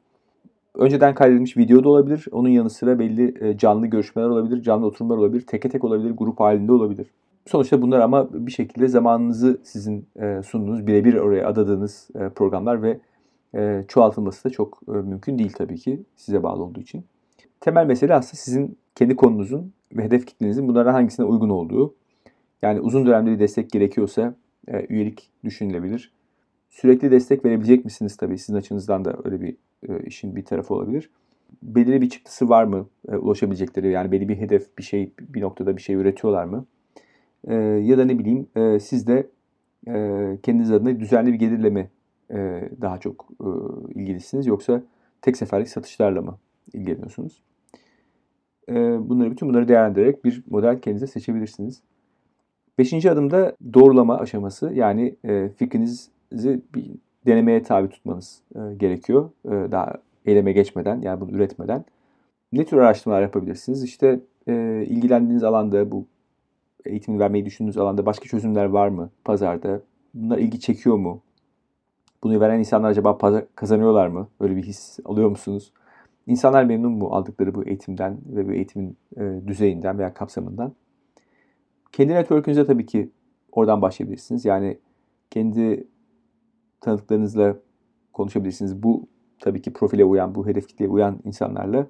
önceden 0.76 1.16
kaydedilmiş 1.16 1.58
video 1.58 1.84
da 1.84 1.90
olabilir. 1.90 2.26
Onun 2.32 2.50
yanı 2.50 2.70
sıra 2.70 3.00
belli 3.00 3.46
e, 3.46 3.58
canlı 3.58 3.88
görüşmeler 3.88 4.28
olabilir, 4.28 4.62
canlı 4.62 4.86
oturumlar 4.86 5.18
olabilir, 5.18 5.42
teke 5.42 5.70
tek 5.70 5.84
olabilir, 5.84 6.12
grup 6.12 6.40
halinde 6.40 6.72
olabilir. 6.72 7.08
Sonuçta 7.48 7.82
bunlar 7.82 8.00
ama 8.00 8.28
bir 8.34 8.52
şekilde 8.52 8.88
zamanınızı 8.88 9.62
sizin 9.64 10.06
e, 10.22 10.42
sunduğunuz, 10.44 10.88
birebir 10.88 11.14
oraya 11.16 11.48
adadığınız 11.48 12.10
e, 12.16 12.30
programlar 12.30 12.84
ve 12.84 13.00
çoğaltılması 13.88 14.44
da 14.44 14.50
çok 14.50 14.88
mümkün 14.88 15.40
değil 15.40 15.54
tabii 15.58 15.78
ki 15.78 16.04
size 16.16 16.44
bağlı 16.44 16.64
olduğu 16.64 16.80
için. 16.80 17.06
Temel 17.60 17.86
mesele 17.86 18.14
aslında 18.14 18.36
sizin 18.36 18.78
kendi 18.96 19.16
konunuzun 19.16 19.74
ve 19.94 20.04
hedef 20.04 20.26
kitlenizin 20.26 20.68
bunlardan 20.68 20.94
hangisine 20.94 21.26
uygun 21.26 21.50
olduğu. 21.50 21.96
Yani 22.62 22.82
uzun 22.82 23.06
dönemli 23.06 23.32
bir 23.32 23.40
destek 23.40 23.72
gerekiyorsa 23.72 24.36
üyelik 24.90 25.30
düşünülebilir. 25.44 26.12
Sürekli 26.70 27.12
destek 27.12 27.46
verebilecek 27.46 27.86
misiniz 27.86 28.18
tabii 28.18 28.38
sizin 28.38 28.58
açınızdan 28.58 29.06
da 29.06 29.16
öyle 29.24 29.42
bir 29.42 29.56
e, 29.90 30.04
işin 30.06 30.36
bir 30.36 30.46
tarafı 30.46 30.74
olabilir. 30.74 31.10
Belirli 31.64 32.02
bir 32.02 32.10
çıktısı 32.10 32.50
var 32.50 32.64
mı 32.64 32.88
e, 33.12 33.16
ulaşabilecekleri 33.16 33.92
yani 33.92 34.12
belli 34.12 34.30
bir 34.30 34.38
hedef 34.38 34.78
bir 34.78 34.84
şey 34.84 35.12
bir 35.20 35.42
noktada 35.42 35.78
bir 35.78 35.82
şey 35.82 35.96
üretiyorlar 35.96 36.46
mı? 36.46 36.66
E, 37.48 37.56
ya 37.56 37.98
da 37.98 38.06
ne 38.06 38.20
bileyim 38.20 38.48
e, 38.56 38.80
siz 38.80 39.08
de 39.08 39.28
e, 39.88 40.38
kendiniz 40.44 40.72
adına 40.72 41.00
düzenli 41.00 41.34
bir 41.34 41.40
gelirle 41.40 41.70
mi 41.70 41.90
e, 42.32 42.70
daha 42.82 42.98
çok 42.98 43.28
e, 43.42 43.50
ilgilisiniz 44.00 44.48
yoksa 44.48 44.84
tek 45.22 45.38
seferlik 45.38 45.70
satışlarla 45.70 46.22
mı 46.22 46.38
ilgileniyorsunuz? 46.74 47.44
E, 48.70 48.74
bunları 49.10 49.32
bütün 49.32 49.50
bunları 49.50 49.68
değerlendirerek 49.68 50.26
bir 50.26 50.44
model 50.50 50.82
kendinize 50.82 51.08
seçebilirsiniz. 51.08 51.82
Beşinci 52.78 53.12
adımda 53.12 53.56
doğrulama 53.74 54.18
aşaması 54.18 54.72
yani 54.74 55.16
e, 55.26 55.50
fikrinizi 55.50 56.62
bir 56.76 56.92
denemeye 57.26 57.64
tabi 57.64 57.90
tutmanız 57.90 58.42
e, 58.56 58.60
gerekiyor. 58.76 59.30
E, 59.46 59.72
daha 59.72 59.94
eyleme 60.26 60.52
geçmeden 60.52 61.02
yani 61.02 61.22
bunu 61.22 61.32
üretmeden. 61.32 61.86
Ne 62.52 62.66
tür 62.66 62.78
araştırmalar 62.78 63.22
yapabilirsiniz? 63.22 63.84
İşte 63.84 64.20
e, 64.48 64.86
ilgilendiğiniz 64.88 65.44
alanda 65.44 65.92
bu 65.92 66.06
eğitim 66.86 67.20
vermeyi 67.20 67.46
düşündüğünüz 67.46 67.78
alanda 67.78 68.06
başka 68.06 68.26
çözümler 68.26 68.66
var 68.66 68.88
mı 68.88 69.10
pazarda? 69.26 69.82
Bunlar 70.14 70.38
ilgi 70.38 70.60
çekiyor 70.60 70.98
mu? 70.98 71.22
Bunu 72.24 72.40
veren 72.40 72.60
insanlar 72.60 72.90
acaba 72.90 73.18
pazar 73.18 73.46
kazanıyorlar 73.56 74.08
mı? 74.08 74.28
Böyle 74.42 74.56
bir 74.56 74.64
his 74.64 75.00
alıyor 75.06 75.30
musunuz? 75.30 75.74
İnsanlar 76.28 76.64
memnun 76.64 76.92
mu 76.92 77.08
aldıkları 77.08 77.56
bu 77.56 77.64
eğitimden 77.64 78.18
ve 78.26 78.48
bu 78.48 78.52
eğitimin 78.54 78.98
e, 79.18 79.42
düzeyinden 79.48 79.98
veya 79.98 80.14
kapsamından? 80.14 80.74
Kendi 81.92 82.14
network'ünüze 82.14 82.66
tabii 82.66 82.86
ki 82.86 83.10
oradan 83.52 83.82
başlayabilirsiniz. 83.82 84.46
Yani 84.46 84.78
kendi 85.30 85.88
tanıdıklarınızla 86.82 87.56
konuşabilirsiniz. 88.14 88.84
Bu 88.84 89.08
tabii 89.40 89.62
ki 89.62 89.74
profile 89.74 90.06
uyan, 90.06 90.36
bu 90.36 90.48
hedef 90.48 90.68
kitleye 90.68 90.90
uyan 90.92 91.20
insanlarla 91.24 91.88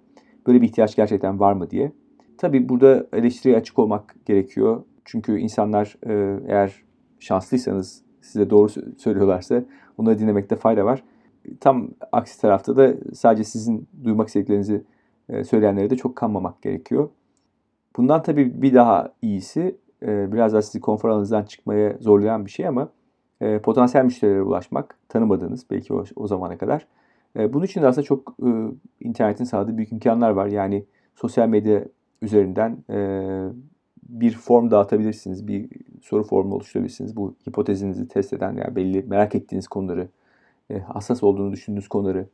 böyle 0.47 0.61
bir 0.61 0.67
ihtiyaç 0.67 0.95
gerçekten 0.95 1.39
var 1.39 1.53
mı 1.53 1.69
diye. 1.69 1.91
Tabii 2.37 2.69
burada 2.69 3.07
eleştiriye 3.13 3.57
açık 3.57 3.79
olmak 3.79 4.15
gerekiyor. 4.25 4.83
Çünkü 5.05 5.37
insanlar 5.37 5.97
e, 6.07 6.39
eğer 6.47 6.83
şanslıysanız 7.19 8.03
size 8.21 8.49
doğru 8.49 8.69
söylüyorlarsa 8.97 9.63
onları 9.97 10.19
dinlemekte 10.19 10.55
fayda 10.55 10.85
var. 10.85 11.03
Tam 11.59 11.89
aksi 12.11 12.41
tarafta 12.41 12.77
da 12.77 12.93
sadece 13.13 13.43
sizin 13.43 13.87
duymak 14.03 14.27
istediklerinizi 14.27 14.83
e, 15.29 15.43
söyleyenlere 15.43 15.89
de 15.89 15.95
çok 15.95 16.15
kanmamak 16.15 16.61
gerekiyor. 16.61 17.09
Bundan 17.97 18.23
tabii 18.23 18.61
bir 18.61 18.73
daha 18.73 19.13
iyisi 19.21 19.77
e, 20.03 20.33
biraz 20.33 20.53
daha 20.53 20.61
sizi 20.61 20.79
konfor 20.79 21.09
alanınızdan 21.09 21.43
çıkmaya 21.43 21.97
zorlayan 21.99 22.45
bir 22.45 22.51
şey 22.51 22.67
ama 22.67 22.89
e, 23.41 23.59
potansiyel 23.59 24.05
müşterilere 24.05 24.41
ulaşmak. 24.41 24.97
Tanımadığınız 25.09 25.65
belki 25.71 25.93
o, 25.93 26.03
o 26.15 26.27
zamana 26.27 26.57
kadar. 26.57 26.87
E, 27.39 27.53
bunun 27.53 27.65
için 27.65 27.81
de 27.81 27.87
aslında 27.87 28.05
çok 28.05 28.35
e, 28.43 28.49
internetin 28.99 29.43
sağladığı 29.43 29.77
büyük 29.77 29.91
imkanlar 29.91 30.29
var. 30.29 30.47
Yani 30.47 30.85
sosyal 31.15 31.47
medya 31.47 31.85
üzerinden 32.21 32.77
e, 32.89 33.19
bir 34.09 34.31
form 34.31 34.71
dağıtabilirsiniz. 34.71 35.47
Bir 35.47 35.69
soru 36.01 36.23
formu 36.23 36.55
oluşturabilirsiniz. 36.55 37.15
Bu 37.15 37.35
hipotezinizi 37.47 38.07
test 38.07 38.33
eden 38.33 38.55
yani 38.55 38.75
belli 38.75 39.03
merak 39.03 39.35
ettiğiniz 39.35 39.67
konuları, 39.67 40.07
e, 40.69 40.79
hassas 40.79 41.23
olduğunu 41.23 41.51
düşündüğünüz 41.51 41.87
konuları 41.87 42.27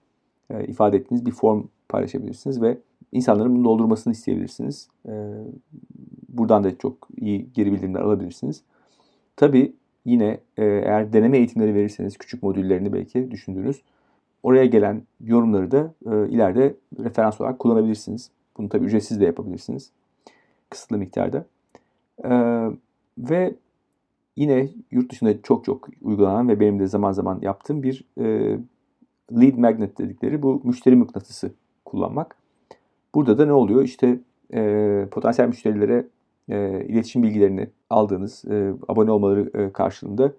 e, 0.50 0.66
ifade 0.66 0.98
ettiğiniz 0.98 1.26
bir 1.26 1.32
form 1.32 1.64
paylaşabilirsiniz 1.90 2.62
ve 2.62 2.78
insanların 3.12 3.56
bunu 3.56 3.66
doldurmasını 3.66 4.14
isteyebilirsiniz. 4.14 4.90
E, 5.08 5.34
buradan 6.30 6.64
da 6.64 6.78
çok 6.78 7.08
iyi 7.18 7.54
geri 7.54 7.72
bildirimler 7.72 8.02
alabilirsiniz. 8.02 8.64
Tabii 9.36 9.74
yine 10.08 10.40
e, 10.58 10.66
eğer 10.66 11.14
deneme 11.14 11.38
eğitimleri 11.38 11.76
verirseniz 11.76 12.18
küçük 12.18 12.44
modüllerini 12.44 12.94
belki 12.94 13.32
düşündüğünüz 13.32 13.82
oraya 14.44 14.66
gelen 14.66 15.02
yorumları 15.22 15.72
da 15.72 15.94
e, 16.06 16.30
ileride 16.30 16.76
referans 17.00 17.42
olarak 17.42 17.60
kullanabilirsiniz. 17.60 18.32
Bunu 18.58 18.70
tabii 18.70 18.86
ücretsiz 18.86 19.20
de 19.20 19.26
yapabilirsiniz. 19.26 19.92
Kısıtlı 20.70 20.98
miktarda. 20.98 21.46
E, 22.24 22.32
ve 23.18 23.56
yine 24.36 24.70
yurt 24.92 25.12
dışında 25.12 25.42
çok 25.42 25.66
çok 25.66 25.90
uygulanan 26.02 26.50
ve 26.50 26.60
benim 26.60 26.80
de 26.80 26.88
zaman 26.88 27.12
zaman 27.12 27.40
yaptığım 27.42 27.84
bir 27.84 28.04
e, 28.18 28.58
lead 29.32 29.58
magnet 29.58 29.98
dedikleri 29.98 30.42
bu 30.42 30.62
müşteri 30.64 30.96
mıknatısı 30.96 31.52
kullanmak. 31.86 32.36
Burada 33.16 33.38
da 33.38 33.46
ne 33.46 33.54
oluyor? 33.54 33.84
İşte 33.84 34.20
e, 34.54 35.08
potansiyel 35.12 35.48
müşterilere 35.48 36.06
e, 36.50 36.86
iletişim 36.86 37.24
bilgilerini 37.24 37.70
aldığınız 37.90 38.46
e, 38.46 38.74
abone 38.88 39.12
olmaları 39.12 39.52
e, 39.54 39.74
karşılığında 39.74 40.34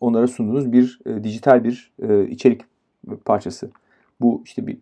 onlara 0.00 0.26
sunduğunuz 0.26 0.72
bir 0.72 1.00
e, 1.06 1.24
dijital 1.24 1.64
bir 1.64 1.92
e, 2.02 2.26
içerik 2.28 2.60
parçası. 3.24 3.70
Bu 4.20 4.42
işte 4.44 4.66
bir 4.66 4.78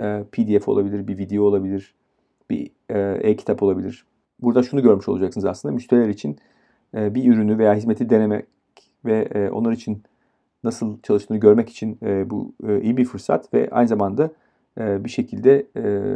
e, 0.00 0.24
PDF 0.32 0.68
olabilir, 0.68 1.08
bir 1.08 1.18
video 1.18 1.44
olabilir, 1.44 1.94
bir 2.50 2.70
e, 2.88 2.98
e-kitap 3.22 3.62
olabilir. 3.62 4.04
Burada 4.40 4.62
şunu 4.62 4.82
görmüş 4.82 5.08
olacaksınız 5.08 5.44
aslında 5.44 5.74
müşteriler 5.74 6.08
için 6.08 6.38
e, 6.94 7.14
bir 7.14 7.32
ürünü 7.32 7.58
veya 7.58 7.74
hizmeti 7.74 8.10
denemek 8.10 8.46
ve 9.04 9.28
e, 9.34 9.50
onlar 9.50 9.72
için 9.72 10.02
nasıl 10.64 11.00
çalıştığını 11.02 11.38
görmek 11.38 11.68
için 11.68 11.98
e, 12.02 12.30
bu 12.30 12.52
e, 12.68 12.80
iyi 12.80 12.96
bir 12.96 13.04
fırsat 13.04 13.54
ve 13.54 13.68
aynı 13.70 13.88
zamanda 13.88 14.30
e, 14.80 15.04
bir 15.04 15.10
şekilde 15.10 15.66
e, 15.76 16.14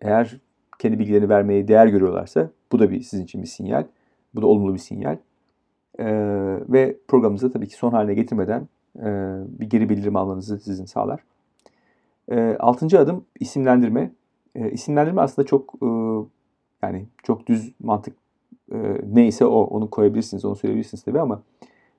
eğer 0.00 0.40
kendi 0.82 0.98
bilgilerini 0.98 1.28
vermeye 1.28 1.68
değer 1.68 1.86
görüyorlarsa 1.86 2.50
bu 2.72 2.78
da 2.78 2.90
bir 2.90 3.00
sizin 3.00 3.24
için 3.24 3.42
bir 3.42 3.46
sinyal. 3.46 3.84
Bu 4.34 4.42
da 4.42 4.46
olumlu 4.46 4.74
bir 4.74 4.78
sinyal. 4.78 5.16
E, 5.98 6.06
ve 6.68 6.96
programınızı 7.08 7.52
tabii 7.52 7.68
ki 7.68 7.76
son 7.76 7.90
haline 7.90 8.14
getirmeden 8.14 8.68
e, 8.98 9.08
bir 9.60 9.70
geri 9.70 9.88
bildirim 9.88 10.16
almanızı 10.16 10.58
sizin 10.58 10.84
sağlar. 10.84 11.20
E, 12.28 12.56
altıncı 12.60 12.98
adım 12.98 13.24
isimlendirme. 13.40 14.12
E, 14.54 14.70
isimlendirme 14.70 15.20
aslında 15.20 15.46
çok 15.46 15.74
e, 15.82 15.86
yani 16.82 17.06
çok 17.22 17.46
düz 17.46 17.72
mantık 17.80 18.16
e, 18.72 19.00
neyse 19.12 19.44
o 19.44 19.60
onu 19.62 19.90
koyabilirsiniz, 19.90 20.44
onu 20.44 20.56
söyleyebilirsiniz 20.56 21.02
tabii 21.02 21.20
ama 21.20 21.42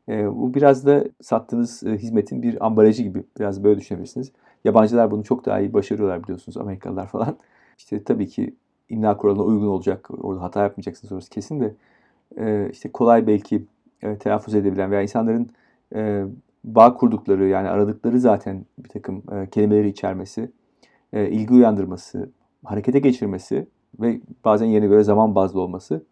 e, 0.09 0.35
bu 0.35 0.53
biraz 0.53 0.85
da 0.85 1.03
sattığınız 1.21 1.83
e, 1.83 1.97
hizmetin 1.97 2.41
bir 2.41 2.65
ambalajı 2.65 3.03
gibi 3.03 3.23
biraz 3.39 3.63
böyle 3.63 3.79
düşünebilirsiniz. 3.79 4.31
Yabancılar 4.63 5.11
bunu 5.11 5.23
çok 5.23 5.45
daha 5.45 5.59
iyi 5.59 5.73
başarıyorlar 5.73 6.23
biliyorsunuz 6.23 6.57
Amerikalılar 6.57 7.07
falan. 7.07 7.37
İşte 7.77 8.03
tabii 8.03 8.27
ki 8.27 8.55
imla 8.93 9.17
kuralına 9.17 9.43
uygun 9.43 9.67
olacak. 9.67 10.09
Orada 10.21 10.41
hata 10.41 10.63
yapmayacaksınız 10.63 11.11
orası 11.11 11.29
kesin 11.29 11.59
de. 11.59 11.73
E, 12.37 12.69
işte 12.71 12.91
kolay 12.91 13.27
belki 13.27 13.65
e, 14.01 14.17
telaffuz 14.17 14.55
edebilen 14.55 14.91
veya 14.91 15.01
insanların 15.01 15.49
e, 15.95 16.23
bağ 16.63 16.93
kurdukları 16.93 17.47
yani 17.47 17.69
aradıkları 17.69 18.19
zaten 18.19 18.65
bir 18.77 18.89
takım 18.89 19.23
e, 19.31 19.49
kelimeleri 19.49 19.89
içermesi, 19.89 20.51
e, 21.13 21.29
ilgi 21.29 21.53
uyandırması, 21.53 22.29
harekete 22.63 22.99
geçirmesi 22.99 23.67
ve 23.99 24.19
bazen 24.45 24.65
yerine 24.65 24.87
göre 24.87 25.03
zaman 25.03 25.35
bazlı 25.35 25.61
olması 25.61 26.03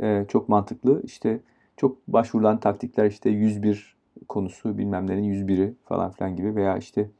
e, 0.00 0.24
çok 0.28 0.48
mantıklı. 0.48 1.02
İşte 1.04 1.40
çok 1.76 2.08
başvurulan 2.08 2.60
taktikler 2.60 3.06
işte 3.06 3.30
101 3.30 3.96
konusu 4.28 4.78
bilmem 4.78 5.06
nenin 5.06 5.34
101'i 5.34 5.74
falan 5.84 6.10
filan 6.10 6.36
gibi 6.36 6.54
veya 6.54 6.76
işte 6.76 7.10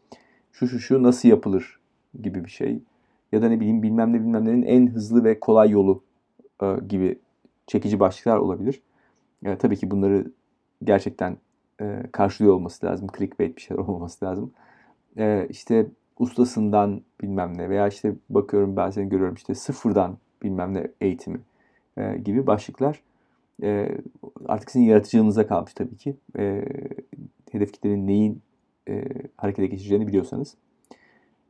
şu 0.53 0.69
şu 0.69 0.79
şu 0.79 1.03
nasıl 1.03 1.29
yapılır 1.29 1.81
gibi 2.23 2.45
bir 2.45 2.51
şey. 2.51 2.81
Ya 3.33 3.43
da 3.43 3.49
ne 3.49 3.61
bileyim 3.61 3.83
bilmem 3.83 4.13
ne 4.13 4.21
bilmem 4.21 4.45
nenin 4.45 4.63
en 4.63 4.87
hızlı 4.87 5.25
ve 5.25 5.41
kolay 5.41 5.71
yolu 5.71 6.03
e, 6.63 6.67
gibi 6.89 7.19
çekici 7.67 8.01
başlıklar 8.01 8.37
olabilir. 8.37 8.81
E, 9.45 9.57
tabii 9.57 9.77
ki 9.77 9.91
bunları 9.91 10.31
gerçekten 10.85 11.37
e, 11.81 12.03
karşılıyor 12.13 12.55
olması 12.55 12.87
lazım. 12.87 13.09
Clickbait 13.19 13.57
bir 13.57 13.63
şeyler 13.63 13.83
olmaması 13.83 14.25
lazım. 14.25 14.53
E, 15.19 15.47
işte 15.51 15.87
ustasından 16.19 17.03
bilmem 17.23 17.59
ne 17.59 17.71
veya 17.71 17.89
işte 17.89 18.15
bakıyorum 18.31 18.77
bazen 18.77 19.09
görüyorum 19.09 19.35
işte 19.35 19.55
sıfırdan 19.55 20.19
bilmem 20.43 20.75
ne 20.75 20.91
eğitimi 21.01 21.41
e, 21.97 22.19
gibi 22.19 22.47
başlıklar 22.47 23.03
e, 23.63 23.89
artık 24.47 24.71
sizin 24.71 24.85
yaratıcılığınıza 24.85 25.47
kalmış 25.47 25.75
tabii 25.75 25.97
ki. 25.97 26.17
E, 26.39 26.65
hedef 27.53 27.73
kitlenin 27.73 28.07
neyin 28.07 28.43
e, 28.89 29.05
harekete 29.37 29.67
geçeceğini 29.67 30.07
biliyorsanız. 30.07 30.55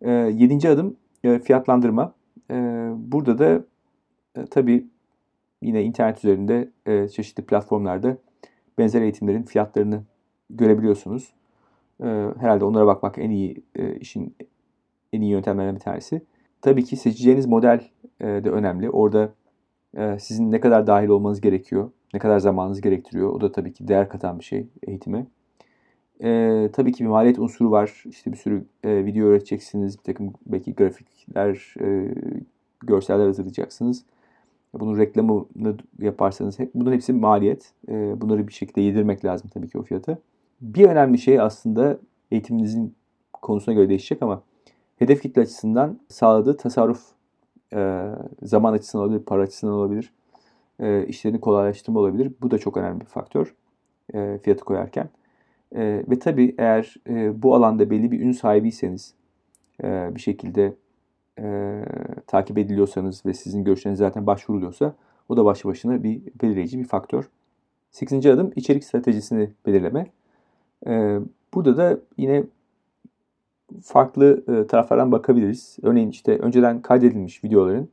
E, 0.03 0.11
yedinci 0.11 0.69
adım 0.69 0.97
fiyatlandırma. 1.23 2.15
E, 2.51 2.55
burada 2.97 3.39
da 3.39 3.65
e, 4.37 4.45
tabii 4.47 4.87
yine 5.63 5.83
internet 5.83 6.19
üzerinde 6.19 6.69
e, 6.87 7.09
çeşitli 7.09 7.47
platformlarda 7.47 8.17
benzer 8.79 9.03
eğitimlerin 9.03 9.43
fiyatlarını 9.43 10.03
görebiliyorsunuz. 10.51 11.33
E, 12.01 12.07
herhalde 12.41 12.65
onlara 12.65 12.87
bakmak 12.87 13.19
en 13.19 13.31
iyi 13.31 13.63
e, 13.77 13.95
işin 13.97 14.37
en 15.13 15.21
iyi 15.21 15.31
yöntemlerden 15.31 15.75
bir 15.75 15.81
tanesi. 15.81 16.23
Tabii 16.63 16.85
ki 16.85 16.97
seçeceğiniz 16.97 17.47
model 17.47 17.85
e, 18.21 18.27
de 18.27 18.51
önemli. 18.51 18.91
Orada 18.91 19.33
e, 19.97 20.19
sizin 20.19 20.53
ne 20.53 20.61
kadar 20.61 20.87
dahil 20.87 21.09
olmanız 21.09 21.41
gerekiyor, 21.41 21.91
ne 22.15 22.21
kadar 22.21 22.39
zamanınız 22.39 22.81
gerektiriyor. 22.81 23.33
O 23.33 23.41
da 23.41 23.53
tabii 23.53 23.73
ki 23.73 23.89
değer 23.89 24.09
katan 24.09 24.39
bir 24.39 24.45
şey 24.45 24.67
eğitime. 24.87 25.27
E, 26.23 26.71
tabii 26.73 26.93
ki 26.93 27.05
bir 27.05 27.09
maliyet 27.09 27.39
unsuru 27.39 27.71
var. 27.71 28.05
İşte 28.05 28.33
bir 28.33 28.37
sürü 28.37 28.65
e, 28.85 29.05
video 29.05 29.27
öğreteceksiniz. 29.27 29.99
Bir 29.99 30.03
takım 30.03 30.33
belki 30.47 30.75
grafikler, 30.75 31.75
e, 31.81 32.15
görseller 32.81 33.27
hazırlayacaksınız. 33.27 34.05
Bunun 34.75 34.99
reklamını 34.99 35.77
yaparsanız 35.99 36.59
hep 36.59 36.75
bunların 36.75 36.95
hepsi 36.95 37.13
maliyet. 37.13 37.73
E, 37.89 38.21
bunları 38.21 38.49
bir 38.49 38.53
şekilde 38.53 38.81
yedirmek 38.81 39.25
lazım 39.25 39.51
tabii 39.55 39.69
ki 39.69 39.79
o 39.79 39.83
fiyata. 39.83 40.19
Bir 40.61 40.89
önemli 40.89 41.19
şey 41.19 41.41
aslında 41.41 41.99
eğitiminizin 42.31 42.95
konusuna 43.33 43.75
göre 43.75 43.89
değişecek 43.89 44.23
ama 44.23 44.43
hedef 44.99 45.23
kitle 45.23 45.43
açısından 45.43 45.99
sağladığı 46.09 46.57
tasarruf 46.57 47.03
e, 47.75 48.05
zaman 48.43 48.73
açısından 48.73 49.05
olabilir, 49.05 49.25
para 49.25 49.43
açısından 49.43 49.75
olabilir, 49.75 50.13
e, 50.81 51.07
işlerini 51.07 51.41
kolaylaştırma 51.41 52.01
olabilir. 52.01 52.33
Bu 52.43 52.51
da 52.51 52.59
çok 52.59 52.77
önemli 52.77 53.01
bir 53.01 53.07
faktör 53.07 53.55
e, 54.15 54.39
fiyatı 54.43 54.65
koyarken. 54.65 55.09
E, 55.75 56.05
ve 56.09 56.19
tabii 56.19 56.55
eğer 56.59 56.95
e, 57.09 57.43
bu 57.43 57.55
alanda 57.55 57.91
belli 57.91 58.11
bir 58.11 58.21
ün 58.21 58.33
sahibiyseniz, 58.33 59.15
e, 59.85 60.15
bir 60.15 60.21
şekilde 60.21 60.75
e, 61.39 61.81
takip 62.27 62.59
ediliyorsanız 62.59 63.27
ve 63.27 63.35
sizin 63.35 63.65
görüşleriniz 63.65 63.99
zaten 63.99 64.27
başvuruluyorsa 64.27 64.95
o 65.29 65.37
da 65.37 65.45
başlı 65.45 65.71
başına 65.71 66.03
bir 66.03 66.21
belirleyici 66.43 66.79
bir 66.79 66.85
faktör. 66.85 67.29
8. 67.91 68.27
adım 68.27 68.53
içerik 68.57 68.85
stratejisini 68.85 69.51
belirleme. 69.67 70.07
E, 70.87 71.19
burada 71.55 71.77
da 71.77 71.99
yine 72.17 72.45
farklı 73.83 74.45
e, 74.49 74.67
taraflardan 74.67 75.13
bakabiliriz. 75.13 75.77
Örneğin 75.83 76.11
işte 76.11 76.39
önceden 76.39 76.83
kaydedilmiş 76.83 77.45
videoların 77.45 77.89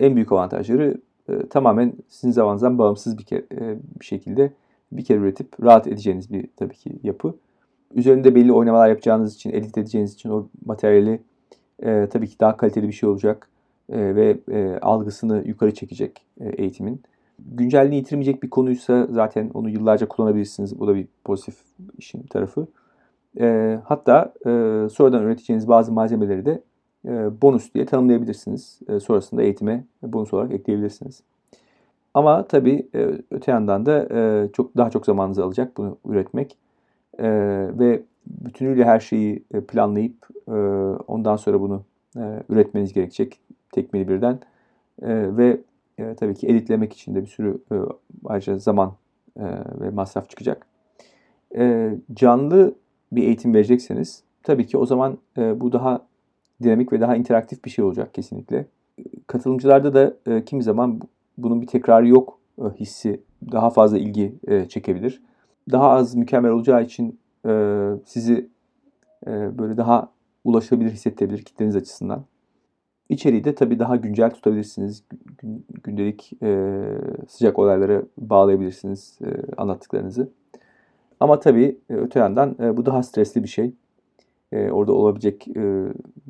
en 0.00 0.14
büyük 0.14 0.32
avantajları 0.32 1.00
e, 1.28 1.46
tamamen 1.46 1.92
sizin 2.08 2.32
zamanınızdan 2.32 2.78
bağımsız 2.78 3.18
bir, 3.18 3.24
kere, 3.24 3.44
e, 3.52 3.78
bir 4.00 4.04
şekilde 4.04 4.52
bir 4.96 5.04
kere 5.04 5.18
üretip 5.18 5.62
rahat 5.62 5.86
edeceğiniz 5.86 6.32
bir 6.32 6.48
tabii 6.56 6.74
ki 6.74 6.92
yapı. 7.02 7.34
Üzerinde 7.94 8.34
belli 8.34 8.52
oynamalar 8.52 8.88
yapacağınız 8.88 9.34
için, 9.34 9.50
edit 9.50 9.78
edeceğiniz 9.78 10.14
için 10.14 10.30
o 10.30 10.46
materyali 10.64 11.20
e, 11.82 12.08
tabii 12.12 12.28
ki 12.28 12.40
daha 12.40 12.56
kaliteli 12.56 12.88
bir 12.88 12.92
şey 12.92 13.08
olacak 13.08 13.48
e, 13.88 14.14
ve 14.16 14.38
e, 14.52 14.78
algısını 14.82 15.42
yukarı 15.46 15.74
çekecek 15.74 16.22
e, 16.40 16.48
eğitimin. 16.48 17.02
Güncelliğini 17.38 17.96
yitirmeyecek 17.96 18.42
bir 18.42 18.50
konuysa 18.50 19.06
zaten 19.10 19.50
onu 19.54 19.70
yıllarca 19.70 20.08
kullanabilirsiniz. 20.08 20.80
Bu 20.80 20.86
da 20.86 20.94
bir 20.94 21.06
pozitif 21.24 21.56
işin 21.98 22.22
tarafı. 22.22 22.66
E, 23.40 23.78
hatta 23.84 24.32
e, 24.40 24.50
sonradan 24.92 25.22
üreteceğiniz 25.22 25.68
bazı 25.68 25.92
malzemeleri 25.92 26.46
de 26.46 26.62
e, 27.06 27.42
bonus 27.42 27.74
diye 27.74 27.86
tanımlayabilirsiniz. 27.86 28.80
E, 28.88 29.00
sonrasında 29.00 29.42
eğitime 29.42 29.84
bonus 30.02 30.34
olarak 30.34 30.52
ekleyebilirsiniz. 30.52 31.22
Ama 32.14 32.46
tabii 32.48 32.88
e, 32.94 33.10
öte 33.30 33.52
yandan 33.52 33.86
da 33.86 34.08
e, 34.10 34.48
çok 34.52 34.76
daha 34.76 34.90
çok 34.90 35.06
zamanınızı 35.06 35.44
alacak 35.44 35.76
bunu 35.76 35.98
üretmek. 36.04 36.56
E, 37.18 37.28
ve 37.78 38.02
bütünüyle 38.26 38.84
her 38.84 39.00
şeyi 39.00 39.44
planlayıp 39.68 40.28
ondan 41.08 41.36
sonra 41.36 41.60
bunu 41.60 41.82
üretmeniz 42.48 42.92
gerekecek 42.92 43.40
tekmeli 43.72 44.08
birden. 44.08 44.38
Ve 45.02 45.60
tabii 46.16 46.34
ki 46.34 46.48
editlemek 46.48 46.92
için 46.92 47.14
de 47.14 47.22
bir 47.22 47.26
sürü 47.26 47.58
ayrıca 48.24 48.58
zaman 48.58 48.92
ve 49.80 49.90
masraf 49.90 50.30
çıkacak. 50.30 50.66
Canlı 52.14 52.74
bir 53.12 53.22
eğitim 53.22 53.54
verecekseniz 53.54 54.22
tabii 54.42 54.66
ki 54.66 54.78
o 54.78 54.86
zaman 54.86 55.18
bu 55.36 55.72
daha 55.72 56.06
dinamik 56.62 56.92
ve 56.92 57.00
daha 57.00 57.16
interaktif 57.16 57.64
bir 57.64 57.70
şey 57.70 57.84
olacak 57.84 58.14
kesinlikle. 58.14 58.66
Katılımcılarda 59.26 59.94
da 59.94 60.44
kimi 60.44 60.62
zaman 60.62 61.00
bunun 61.38 61.62
bir 61.62 61.66
tekrarı 61.66 62.08
yok 62.08 62.38
e, 62.58 62.64
hissi 62.64 63.20
daha 63.52 63.70
fazla 63.70 63.98
ilgi 63.98 64.34
e, 64.48 64.68
çekebilir. 64.68 65.22
Daha 65.72 65.90
az 65.90 66.14
mükemmel 66.14 66.50
olacağı 66.50 66.82
için 66.82 67.18
e, 67.46 67.50
sizi 68.06 68.54
böyle 69.26 69.76
daha 69.76 70.12
ulaşabilir 70.44 70.90
hissettirebilir 70.90 71.42
kitleniz 71.42 71.76
açısından. 71.76 72.24
İçeriği 73.08 73.44
de 73.44 73.54
tabii 73.54 73.78
daha 73.78 73.96
güncel 73.96 74.30
tutabilirsiniz. 74.30 75.04
Gündelik 75.84 76.30
sıcak 77.28 77.58
olaylara 77.58 78.02
bağlayabilirsiniz 78.18 79.18
anlattıklarınızı. 79.56 80.28
Ama 81.20 81.40
tabii 81.40 81.78
öte 81.88 82.18
yandan 82.18 82.56
bu 82.58 82.86
daha 82.86 83.02
stresli 83.02 83.42
bir 83.42 83.48
şey. 83.48 83.72
Orada 84.52 84.92
olabilecek 84.92 85.46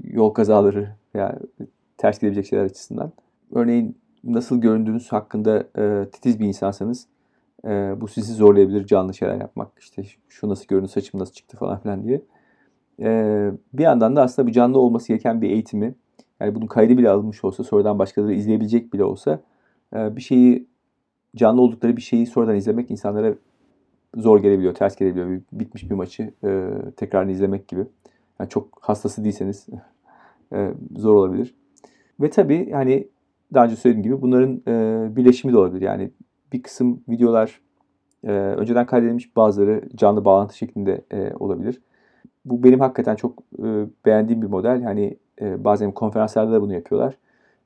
yol 0.05 0.31
kazaları 0.31 0.89
veya 1.15 1.39
ters 1.99 2.19
gidebilecek 2.19 2.47
şeyler 2.47 2.65
açısından. 2.65 3.13
Örneğin 3.55 3.97
nasıl 4.27 4.61
göründüğünüz 4.61 5.13
hakkında 5.13 5.67
titiz 6.11 6.41
bir 6.41 6.47
insansanız 6.47 7.07
bu 7.97 8.09
sizi 8.09 8.33
zorlayabilir 8.33 8.87
canlı 8.87 9.15
şeyler 9.15 9.37
yapmak. 9.37 9.69
İşte 9.79 10.03
şu 10.29 10.49
nasıl 10.49 10.67
göründü, 10.67 10.89
saçım 10.89 11.21
nasıl 11.21 11.33
çıktı 11.33 11.57
falan 11.57 11.79
filan 11.81 12.05
diye. 12.05 12.23
bir 13.73 13.83
yandan 13.83 14.17
da 14.17 14.23
aslında 14.23 14.49
bir 14.49 14.53
canlı 14.53 14.79
olması 14.79 15.09
gereken 15.09 15.43
bir 15.43 15.51
eğitimi, 15.51 15.95
yani 16.41 16.55
bunun 16.55 16.67
kaydı 16.67 16.99
bile 16.99 17.11
alınmış 17.11 17.45
olsa, 17.45 17.65
sonradan 17.65 17.99
başkaları 17.99 18.33
izleyebilecek 18.33 18.93
bile 18.93 19.05
olsa 19.05 19.41
bir 19.95 20.21
şeyi 20.21 20.67
canlı 21.37 21.61
oldukları 21.61 21.97
bir 21.97 22.03
şeyi 22.03 22.27
sonradan 22.27 22.57
izlemek 22.57 22.91
insanlara 22.91 23.35
zor 24.17 24.43
gelebiliyor, 24.43 24.75
ters 24.75 24.97
gelebiliyor. 24.97 25.41
Bitmiş 25.53 25.91
bir 25.91 25.95
maçı 25.95 26.35
e, 26.45 26.71
tekrarını 26.97 27.33
izlemek 27.33 27.69
gibi. 27.69 27.85
Yani 28.41 28.51
çok 28.51 28.79
hastası 28.81 29.25
değilseniz 29.25 29.67
e, 30.53 30.71
zor 30.97 31.15
olabilir. 31.15 31.55
Ve 32.21 32.31
tabii 32.31 32.71
hani 32.71 33.09
daha 33.55 33.65
önce 33.65 33.77
söylediğim 33.77 34.03
gibi 34.03 34.23
bunların 34.23 34.63
e, 34.69 35.17
birleşimi 35.17 35.53
de 35.53 35.59
olabilir. 35.59 35.83
Yani 35.83 36.11
bir 36.53 36.63
kısım 36.63 37.01
videolar 37.09 37.61
e, 38.25 38.31
önceden 38.33 38.87
kaydedilmiş 38.87 39.37
bazıları 39.37 39.83
canlı 39.95 40.25
bağlantı 40.25 40.57
şeklinde 40.57 41.05
e, 41.11 41.33
olabilir. 41.35 41.81
Bu 42.45 42.63
benim 42.63 42.81
hakikaten 42.81 43.17
çok 43.17 43.39
e, 43.59 43.87
beğendiğim 44.07 44.43
bir 44.43 44.47
model. 44.47 44.81
Yani 44.83 45.17
e, 45.41 45.65
bazen 45.65 45.93
konferanslarda 45.93 46.53
da 46.53 46.63
bunu 46.63 46.75
yapıyorlar. 46.75 47.19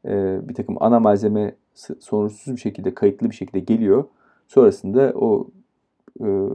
E, 0.05 0.41
bir 0.49 0.55
takım 0.55 0.77
ana 0.81 1.01
malzeme 1.01 1.55
sorunsuz 2.01 2.55
bir 2.55 2.61
şekilde, 2.61 2.95
kayıtlı 2.95 3.31
bir 3.31 3.35
şekilde 3.35 3.61
geliyor. 3.61 4.05
Sonrasında 4.49 5.13
o 5.15 5.49
e, 6.25 6.49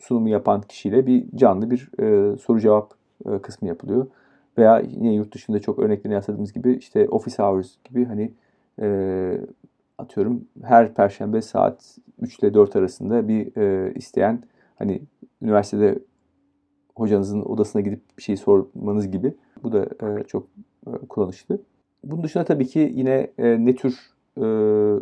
sunumu 0.00 0.28
yapan 0.28 0.60
kişiyle 0.60 1.06
bir 1.06 1.24
canlı 1.34 1.70
bir 1.70 1.90
e, 2.00 2.36
soru 2.36 2.60
cevap 2.60 2.94
e, 3.26 3.38
kısmı 3.38 3.68
yapılıyor. 3.68 4.06
Veya 4.58 4.80
yine 4.80 5.14
yurt 5.14 5.34
dışında 5.34 5.60
çok 5.60 5.78
örneklerini 5.78 6.14
yasladığımız 6.14 6.52
gibi 6.52 6.72
işte 6.72 7.08
office 7.08 7.42
hours 7.42 7.76
gibi 7.84 8.04
hani 8.04 8.32
e, 8.80 9.40
atıyorum 9.98 10.44
her 10.62 10.94
perşembe 10.94 11.42
saat 11.42 11.98
3 12.20 12.38
ile 12.38 12.54
4 12.54 12.76
arasında 12.76 13.28
bir 13.28 13.56
e, 13.56 13.94
isteyen 13.94 14.42
hani 14.76 15.02
üniversitede 15.42 15.98
hocanızın 16.96 17.42
odasına 17.42 17.82
gidip 17.82 18.00
bir 18.18 18.22
şey 18.22 18.36
sormanız 18.36 19.10
gibi. 19.10 19.34
Bu 19.62 19.72
da 19.72 19.82
e, 19.82 20.24
çok 20.24 20.46
e, 20.86 20.90
kullanışlı. 21.08 21.58
Bunun 22.04 22.24
dışında 22.24 22.44
tabii 22.44 22.66
ki 22.66 22.92
yine 22.94 23.30
e, 23.38 23.66
ne 23.66 23.74
tür 23.74 23.94
e, 24.36 24.40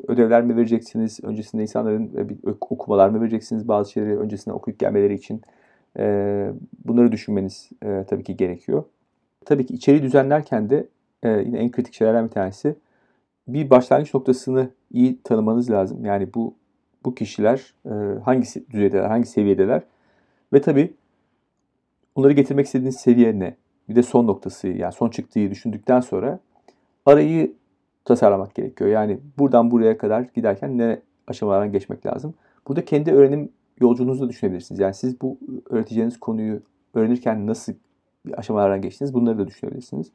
ödevler 0.08 0.42
mi 0.42 0.56
vereceksiniz? 0.56 1.20
Öncesinde 1.22 1.62
insanların 1.62 2.10
e, 2.16 2.28
bir 2.28 2.38
okumalar 2.70 3.08
mı 3.08 3.20
vereceksiniz 3.20 3.68
bazı 3.68 3.92
şeyleri 3.92 4.18
öncesinde 4.18 4.54
okuyup 4.54 4.78
gelmeleri 4.78 5.14
için? 5.14 5.42
E, 5.98 6.52
bunları 6.84 7.12
düşünmeniz 7.12 7.70
e, 7.84 8.04
tabii 8.08 8.24
ki 8.24 8.36
gerekiyor. 8.36 8.84
Tabii 9.50 9.66
ki 9.66 9.74
içeriği 9.74 10.02
düzenlerken 10.02 10.70
de 10.70 10.88
e, 11.22 11.28
yine 11.30 11.58
en 11.58 11.70
kritik 11.70 11.94
şeylerden 11.94 12.24
bir 12.24 12.30
tanesi 12.30 12.76
bir 13.48 13.70
başlangıç 13.70 14.14
noktasını 14.14 14.70
iyi 14.90 15.22
tanımanız 15.22 15.70
lazım. 15.70 16.04
Yani 16.04 16.34
bu 16.34 16.54
bu 17.04 17.14
kişiler 17.14 17.74
e, 17.86 17.90
hangi 18.24 18.46
düzeydeler, 18.72 19.04
hangi 19.04 19.26
seviyedeler 19.26 19.82
ve 20.52 20.60
tabii 20.60 20.94
onları 22.14 22.32
getirmek 22.32 22.66
istediğiniz 22.66 22.96
seviye 22.96 23.38
ne? 23.38 23.56
Bir 23.88 23.96
de 23.96 24.02
son 24.02 24.26
noktası 24.26 24.68
yani 24.68 24.92
son 24.92 25.10
çıktığı 25.10 25.50
düşündükten 25.50 26.00
sonra 26.00 26.40
arayı 27.06 27.52
tasarlamak 28.04 28.54
gerekiyor. 28.54 28.90
Yani 28.90 29.18
buradan 29.38 29.70
buraya 29.70 29.98
kadar 29.98 30.20
giderken 30.34 30.78
ne 30.78 31.00
aşamalardan 31.26 31.72
geçmek 31.72 32.06
lazım. 32.06 32.34
Burada 32.68 32.84
kendi 32.84 33.12
öğrenim 33.12 33.52
yolculuğunuzu 33.80 34.24
da 34.24 34.28
düşünebilirsiniz. 34.28 34.80
Yani 34.80 34.94
siz 34.94 35.20
bu 35.20 35.38
öğreteceğiniz 35.70 36.20
konuyu 36.20 36.62
öğrenirken 36.94 37.46
nasıl 37.46 37.72
bir 38.26 38.38
aşamalardan 38.38 38.82
geçtiniz 38.82 39.14
bunları 39.14 39.38
da 39.38 39.46
düşünebilirsiniz. 39.46 40.12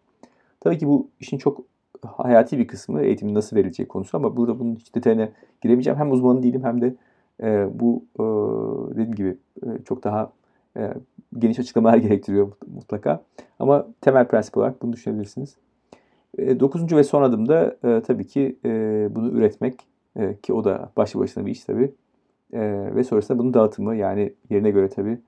Tabii 0.60 0.78
ki 0.78 0.88
bu 0.88 1.10
işin 1.20 1.38
çok 1.38 1.62
hayati 2.06 2.58
bir 2.58 2.68
kısmı 2.68 3.02
eğitimin 3.02 3.36
nasıl 3.36 3.56
verileceği 3.56 3.88
konusu 3.88 4.18
ama 4.18 4.38
burada 4.38 4.60
bunun 4.60 4.76
hiç 4.76 4.96
detayına 4.96 5.30
giremeyeceğim. 5.62 6.00
Hem 6.00 6.12
uzmanı 6.12 6.44
değilim 6.44 6.63
hem 6.63 6.82
de 6.82 6.96
e, 7.44 7.68
bu 7.80 8.06
e, 8.20 8.24
dediğim 8.91 9.15
gibi 9.15 9.38
e, 9.63 9.68
çok 9.86 10.04
daha 10.04 10.32
e, 10.78 10.94
geniş 11.39 11.60
açıklamalar 11.60 11.98
gerektiriyor 12.06 12.52
mutlaka. 12.76 13.24
Ama 13.60 13.88
temel 14.02 14.28
prensip 14.28 14.58
olarak 14.58 14.82
bunu 14.82 14.94
düşünebilirsiniz. 14.94 15.58
E, 16.38 16.60
dokuzuncu 16.60 16.98
ve 16.98 17.04
son 17.04 17.24
adımda 17.24 17.78
e, 17.84 18.02
tabii 18.02 18.28
ki 18.28 18.56
e, 18.65 18.70
bunu 19.12 19.32
üretmek 19.32 19.88
e, 20.15 20.36
ki 20.36 20.54
o 20.54 20.63
da 20.63 20.91
başlı 20.98 21.20
başına 21.20 21.46
bir 21.46 21.52
iş 21.52 21.63
tabii. 21.63 21.91
E, 22.54 22.62
ve 22.96 23.04
sonrasında 23.04 23.39
bunun 23.39 23.54
dağıtımı 23.54 23.96
yani 23.96 24.34
yerine 24.50 24.72
göre 24.72 24.89
tabii 24.89 25.20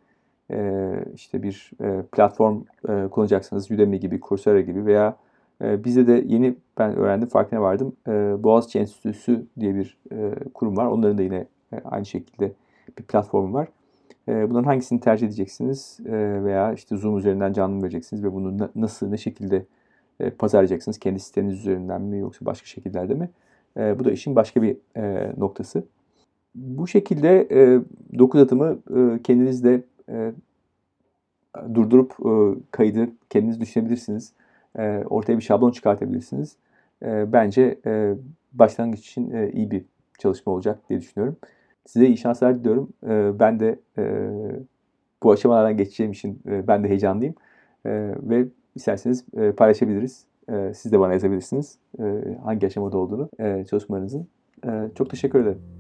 e, 0.52 0.92
işte 1.16 1.44
bir 1.44 1.72
e, 1.82 2.02
platform 2.02 2.62
e, 2.90 3.08
kullanacaksınız. 3.08 3.72
Udemy 3.72 4.00
gibi, 4.00 4.20
Coursera 4.20 4.62
gibi 4.62 4.86
veya 4.86 5.16
e, 5.64 5.84
bizde 5.84 6.08
de 6.08 6.24
yeni 6.26 6.56
ben 6.78 6.96
öğrendim 6.96 7.28
farkına 7.28 7.62
vardım. 7.62 7.96
E, 8.08 8.12
Boğaziçi 8.44 8.80
Enstitüsü 8.80 9.46
diye 9.60 9.76
bir 9.76 9.98
e, 10.12 10.34
kurum 10.54 10.78
var. 10.78 10.86
Onların 10.86 11.18
da 11.18 11.22
yine 11.22 11.46
e, 11.74 11.80
aynı 11.86 12.06
şekilde 12.06 12.52
bir 13.00 13.04
platformu 13.04 13.54
var. 13.54 13.68
E, 14.28 14.50
bunların 14.50 14.66
hangisini 14.68 15.00
tercih 15.00 15.28
edeceksiniz 15.28 16.00
e, 16.06 16.44
veya 16.44 16.74
işte 16.74 16.98
Zoom 16.98 17.18
üzerinden 17.18 17.54
canlı 17.54 17.76
mı 17.76 17.84
vereceksiniz 17.84 18.24
ve 18.24 18.34
bunu 18.34 18.58
na- 18.58 18.70
nasıl, 18.76 19.10
ne 19.10 19.18
şekilde 19.18 19.66
e, 20.20 20.30
pazarlayacaksınız? 20.30 21.00
Kendi 21.00 21.20
siteniz 21.20 21.60
üzerinden 21.60 22.02
mi 22.02 22.20
yoksa 22.20 22.46
başka 22.46 22.66
şekillerde 22.66 23.14
mi? 23.14 23.30
E, 23.78 24.00
bu 24.00 24.06
da 24.06 24.12
işin 24.12 24.36
başka 24.36 24.62
bir 24.62 24.78
e, 24.98 25.34
noktası. 25.38 25.84
Bu 26.56 26.88
şekilde 26.88 27.48
e, 27.52 27.82
9 28.20 28.42
adımı 28.42 28.80
e, 28.90 29.22
kendiniz 29.24 29.64
de 29.64 29.82
e, 30.10 30.34
durdurup 31.74 32.12
e, 32.26 32.60
kaydı 32.72 33.10
kendiniz 33.30 33.62
düşünebilirsiniz. 33.62 34.34
E, 34.78 35.04
ortaya 35.10 35.38
bir 35.38 35.44
şablon 35.44 35.72
çıkartabilirsiniz. 35.72 36.56
E, 37.04 37.34
bence 37.34 37.80
e, 37.86 38.14
başlangıç 38.54 39.00
için 39.00 39.32
e, 39.32 39.52
iyi 39.52 39.72
bir 39.72 39.86
çalışma 40.18 40.54
olacak 40.54 40.90
diye 40.90 41.02
düşünüyorum. 41.02 41.38
Size 41.86 42.08
iyi 42.08 42.18
şanslar 42.18 42.60
diliyorum. 42.60 42.90
E, 43.08 43.40
ben 43.40 43.60
de 43.60 43.80
e, 43.98 44.32
bu 45.24 45.32
aşamalardan 45.32 45.78
geçeceğim 45.78 46.12
için 46.12 46.42
e, 46.48 46.68
ben 46.68 46.84
de 46.84 46.88
heyecanlıyım. 46.88 47.36
E, 47.86 48.16
ve 48.22 48.46
isterseniz 48.76 49.26
e, 49.38 49.52
paylaşabiliriz. 49.52 50.26
E, 50.50 50.74
siz 50.74 50.92
de 50.92 51.00
bana 51.00 51.14
yazabilirsiniz 51.14 51.78
e, 52.00 52.04
hangi 52.44 52.68
aşamada 52.68 52.98
olduğunu 52.98 53.30
e, 53.40 53.66
çalışmalarınızın. 53.70 54.28
E, 54.66 54.70
çok 54.96 55.10
teşekkür 55.10 55.40
ederim. 55.40 55.77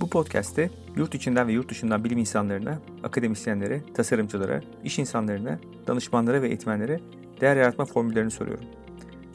Bu 0.00 0.10
podcast'te 0.10 0.70
yurt 0.96 1.14
içinden 1.14 1.48
ve 1.48 1.52
yurt 1.52 1.70
dışından 1.70 2.04
bilim 2.04 2.18
insanlarına, 2.18 2.78
akademisyenlere, 3.02 3.80
tasarımcılara, 3.94 4.60
iş 4.84 4.98
insanlarına, 4.98 5.58
danışmanlara 5.86 6.42
ve 6.42 6.48
eğitmenlere 6.48 7.00
değer 7.40 7.56
yaratma 7.56 7.84
formüllerini 7.84 8.30
soruyorum. 8.30 8.64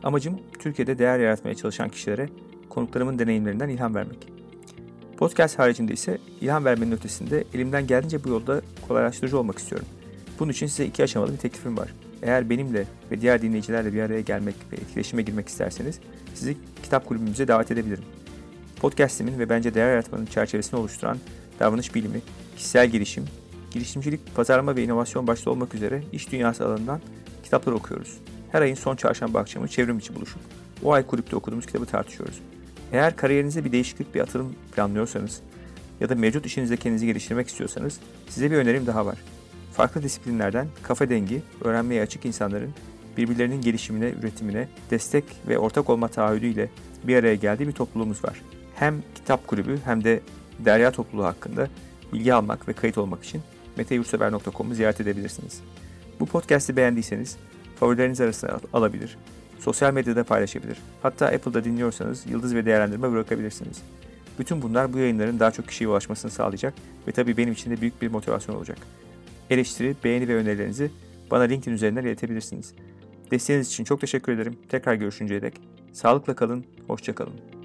Amacım 0.04 0.40
Türkiye'de 0.60 1.00
değer 1.00 1.20
yaratmaya 1.20 1.56
çalışan 1.56 1.90
kişilere 1.90 2.30
konuklarımın 2.70 3.20
deneyimlerinden 3.20 3.70
ilham 3.70 3.96
vermek. 3.96 4.32
Podcast 5.18 5.60
haricinde 5.60 5.94
ise 5.94 6.18
ilham 6.42 6.66
vermenin 6.66 6.92
ötesinde 6.92 7.44
elimden 7.54 7.88
geldiğince 7.88 8.24
bu 8.24 8.30
yolda 8.30 8.62
kolaylaştırıcı 8.88 9.40
olmak 9.40 9.60
istiyorum. 9.60 9.88
Bunun 10.40 10.52
için 10.52 10.68
size 10.68 10.86
iki 10.86 11.04
aşamalı 11.04 11.34
bir 11.34 11.38
teklifim 11.38 11.78
var. 11.78 11.94
Eğer 12.22 12.50
benimle 12.50 12.86
ve 13.12 13.22
diğer 13.22 13.42
dinleyicilerle 13.42 13.94
bir 13.94 14.02
araya 14.02 14.22
gelmek 14.22 14.56
ve 14.72 14.76
etkileşime 14.76 15.22
girmek 15.22 15.48
isterseniz 15.48 16.00
sizi 16.34 16.58
kitap 16.84 17.06
kulübümüze 17.06 17.48
davet 17.48 17.72
edebilirim. 17.72 18.04
Podcast'imin 18.84 19.40
ve 19.40 19.50
bence 19.50 19.74
değer 19.74 19.90
yaratmanın 19.90 20.26
çerçevesini 20.26 20.80
oluşturan 20.80 21.18
davranış 21.60 21.96
bilimi, 21.96 22.22
kişisel 22.56 22.88
gelişim, 22.88 23.26
girişimcilik, 23.72 24.36
pazarlama 24.36 24.76
ve 24.76 24.84
inovasyon 24.84 25.28
başta 25.28 25.52
olmak 25.52 25.76
üzere 25.76 26.04
iş 26.12 26.32
dünyası 26.32 26.66
alanından 26.66 27.02
kitaplar 27.44 27.74
okuyoruz. 27.74 28.18
Her 28.52 28.62
ayın 28.62 28.76
son 28.76 28.96
çarşamba 28.96 29.40
akşamı 29.40 29.68
çevrim 29.68 29.98
içi 29.98 30.16
buluşup 30.16 30.40
o 30.84 30.94
ay 30.94 31.08
kulüpte 31.08 31.36
okuduğumuz 31.36 31.66
kitabı 31.66 31.86
tartışıyoruz. 31.86 32.42
Eğer 32.92 33.16
kariyerinizde 33.16 33.66
bir 33.66 33.72
değişiklik, 33.72 34.16
bir 34.16 34.20
atılım 34.20 34.56
planlıyorsanız 34.76 35.42
ya 36.00 36.10
da 36.10 36.16
mevcut 36.16 36.46
işinizde 36.46 36.78
kendinizi 36.78 37.06
geliştirmek 37.06 37.48
istiyorsanız 37.48 38.00
size 38.30 38.52
bir 38.52 38.58
önerim 38.58 38.88
daha 38.88 39.06
var. 39.06 39.18
Farklı 39.74 40.04
disiplinlerden 40.04 40.68
kafa 40.82 41.10
dengi, 41.10 41.42
öğrenmeye 41.62 42.02
açık 42.02 42.26
insanların 42.26 42.74
birbirlerinin 43.18 43.62
gelişimine, 43.62 44.10
üretimine 44.10 44.68
destek 44.92 45.24
ve 45.48 45.60
ortak 45.60 45.90
olma 45.90 46.08
taahhüdüyle 46.08 46.70
bir 47.04 47.16
araya 47.16 47.36
geldiği 47.36 47.68
bir 47.68 47.74
topluluğumuz 47.74 48.24
var 48.24 48.42
hem 48.76 49.04
kitap 49.16 49.48
kulübü 49.48 49.80
hem 49.86 50.04
de 50.04 50.20
Derya 50.60 50.92
topluluğu 50.92 51.26
hakkında 51.26 51.68
bilgi 52.14 52.34
almak 52.34 52.68
ve 52.68 52.74
kayıt 52.74 52.98
olmak 52.98 53.24
için 53.24 53.42
meteyurtsever.com'u 53.78 54.74
ziyaret 54.74 55.02
edebilirsiniz. 55.02 55.62
Bu 56.20 56.26
podcast'i 56.26 56.76
beğendiyseniz 56.76 57.38
favorileriniz 57.80 58.22
arasına 58.22 58.60
alabilir, 58.74 59.18
sosyal 59.60 59.94
medyada 59.94 60.24
paylaşabilir, 60.24 60.78
hatta 61.02 61.26
Apple'da 61.26 61.64
dinliyorsanız 61.64 62.26
yıldız 62.28 62.56
ve 62.56 62.66
değerlendirme 62.66 63.12
bırakabilirsiniz. 63.12 63.82
Bütün 64.40 64.62
bunlar 64.62 64.94
bu 64.94 64.98
yayınların 64.98 65.40
daha 65.40 65.52
çok 65.52 65.68
kişiye 65.68 65.90
ulaşmasını 65.90 66.32
sağlayacak 66.32 66.74
ve 67.08 67.12
tabii 67.12 67.38
benim 67.38 67.54
için 67.54 67.72
de 67.72 67.82
büyük 67.82 68.02
bir 68.02 68.12
motivasyon 68.12 68.56
olacak. 68.56 68.78
Eleştiri, 69.50 69.96
beğeni 70.04 70.28
ve 70.28 70.36
önerilerinizi 70.36 70.92
bana 71.32 71.44
LinkedIn 71.44 71.76
üzerinden 71.76 72.04
iletebilirsiniz. 72.04 72.74
Desteğiniz 73.32 73.68
için 73.68 73.84
çok 73.84 74.02
teşekkür 74.02 74.32
ederim. 74.32 74.58
Tekrar 74.70 74.94
görüşünceye 74.94 75.42
dek 75.42 75.54
sağlıkla 75.94 76.36
kalın, 76.36 76.66
hoşça 76.88 77.16
kalın. 77.16 77.63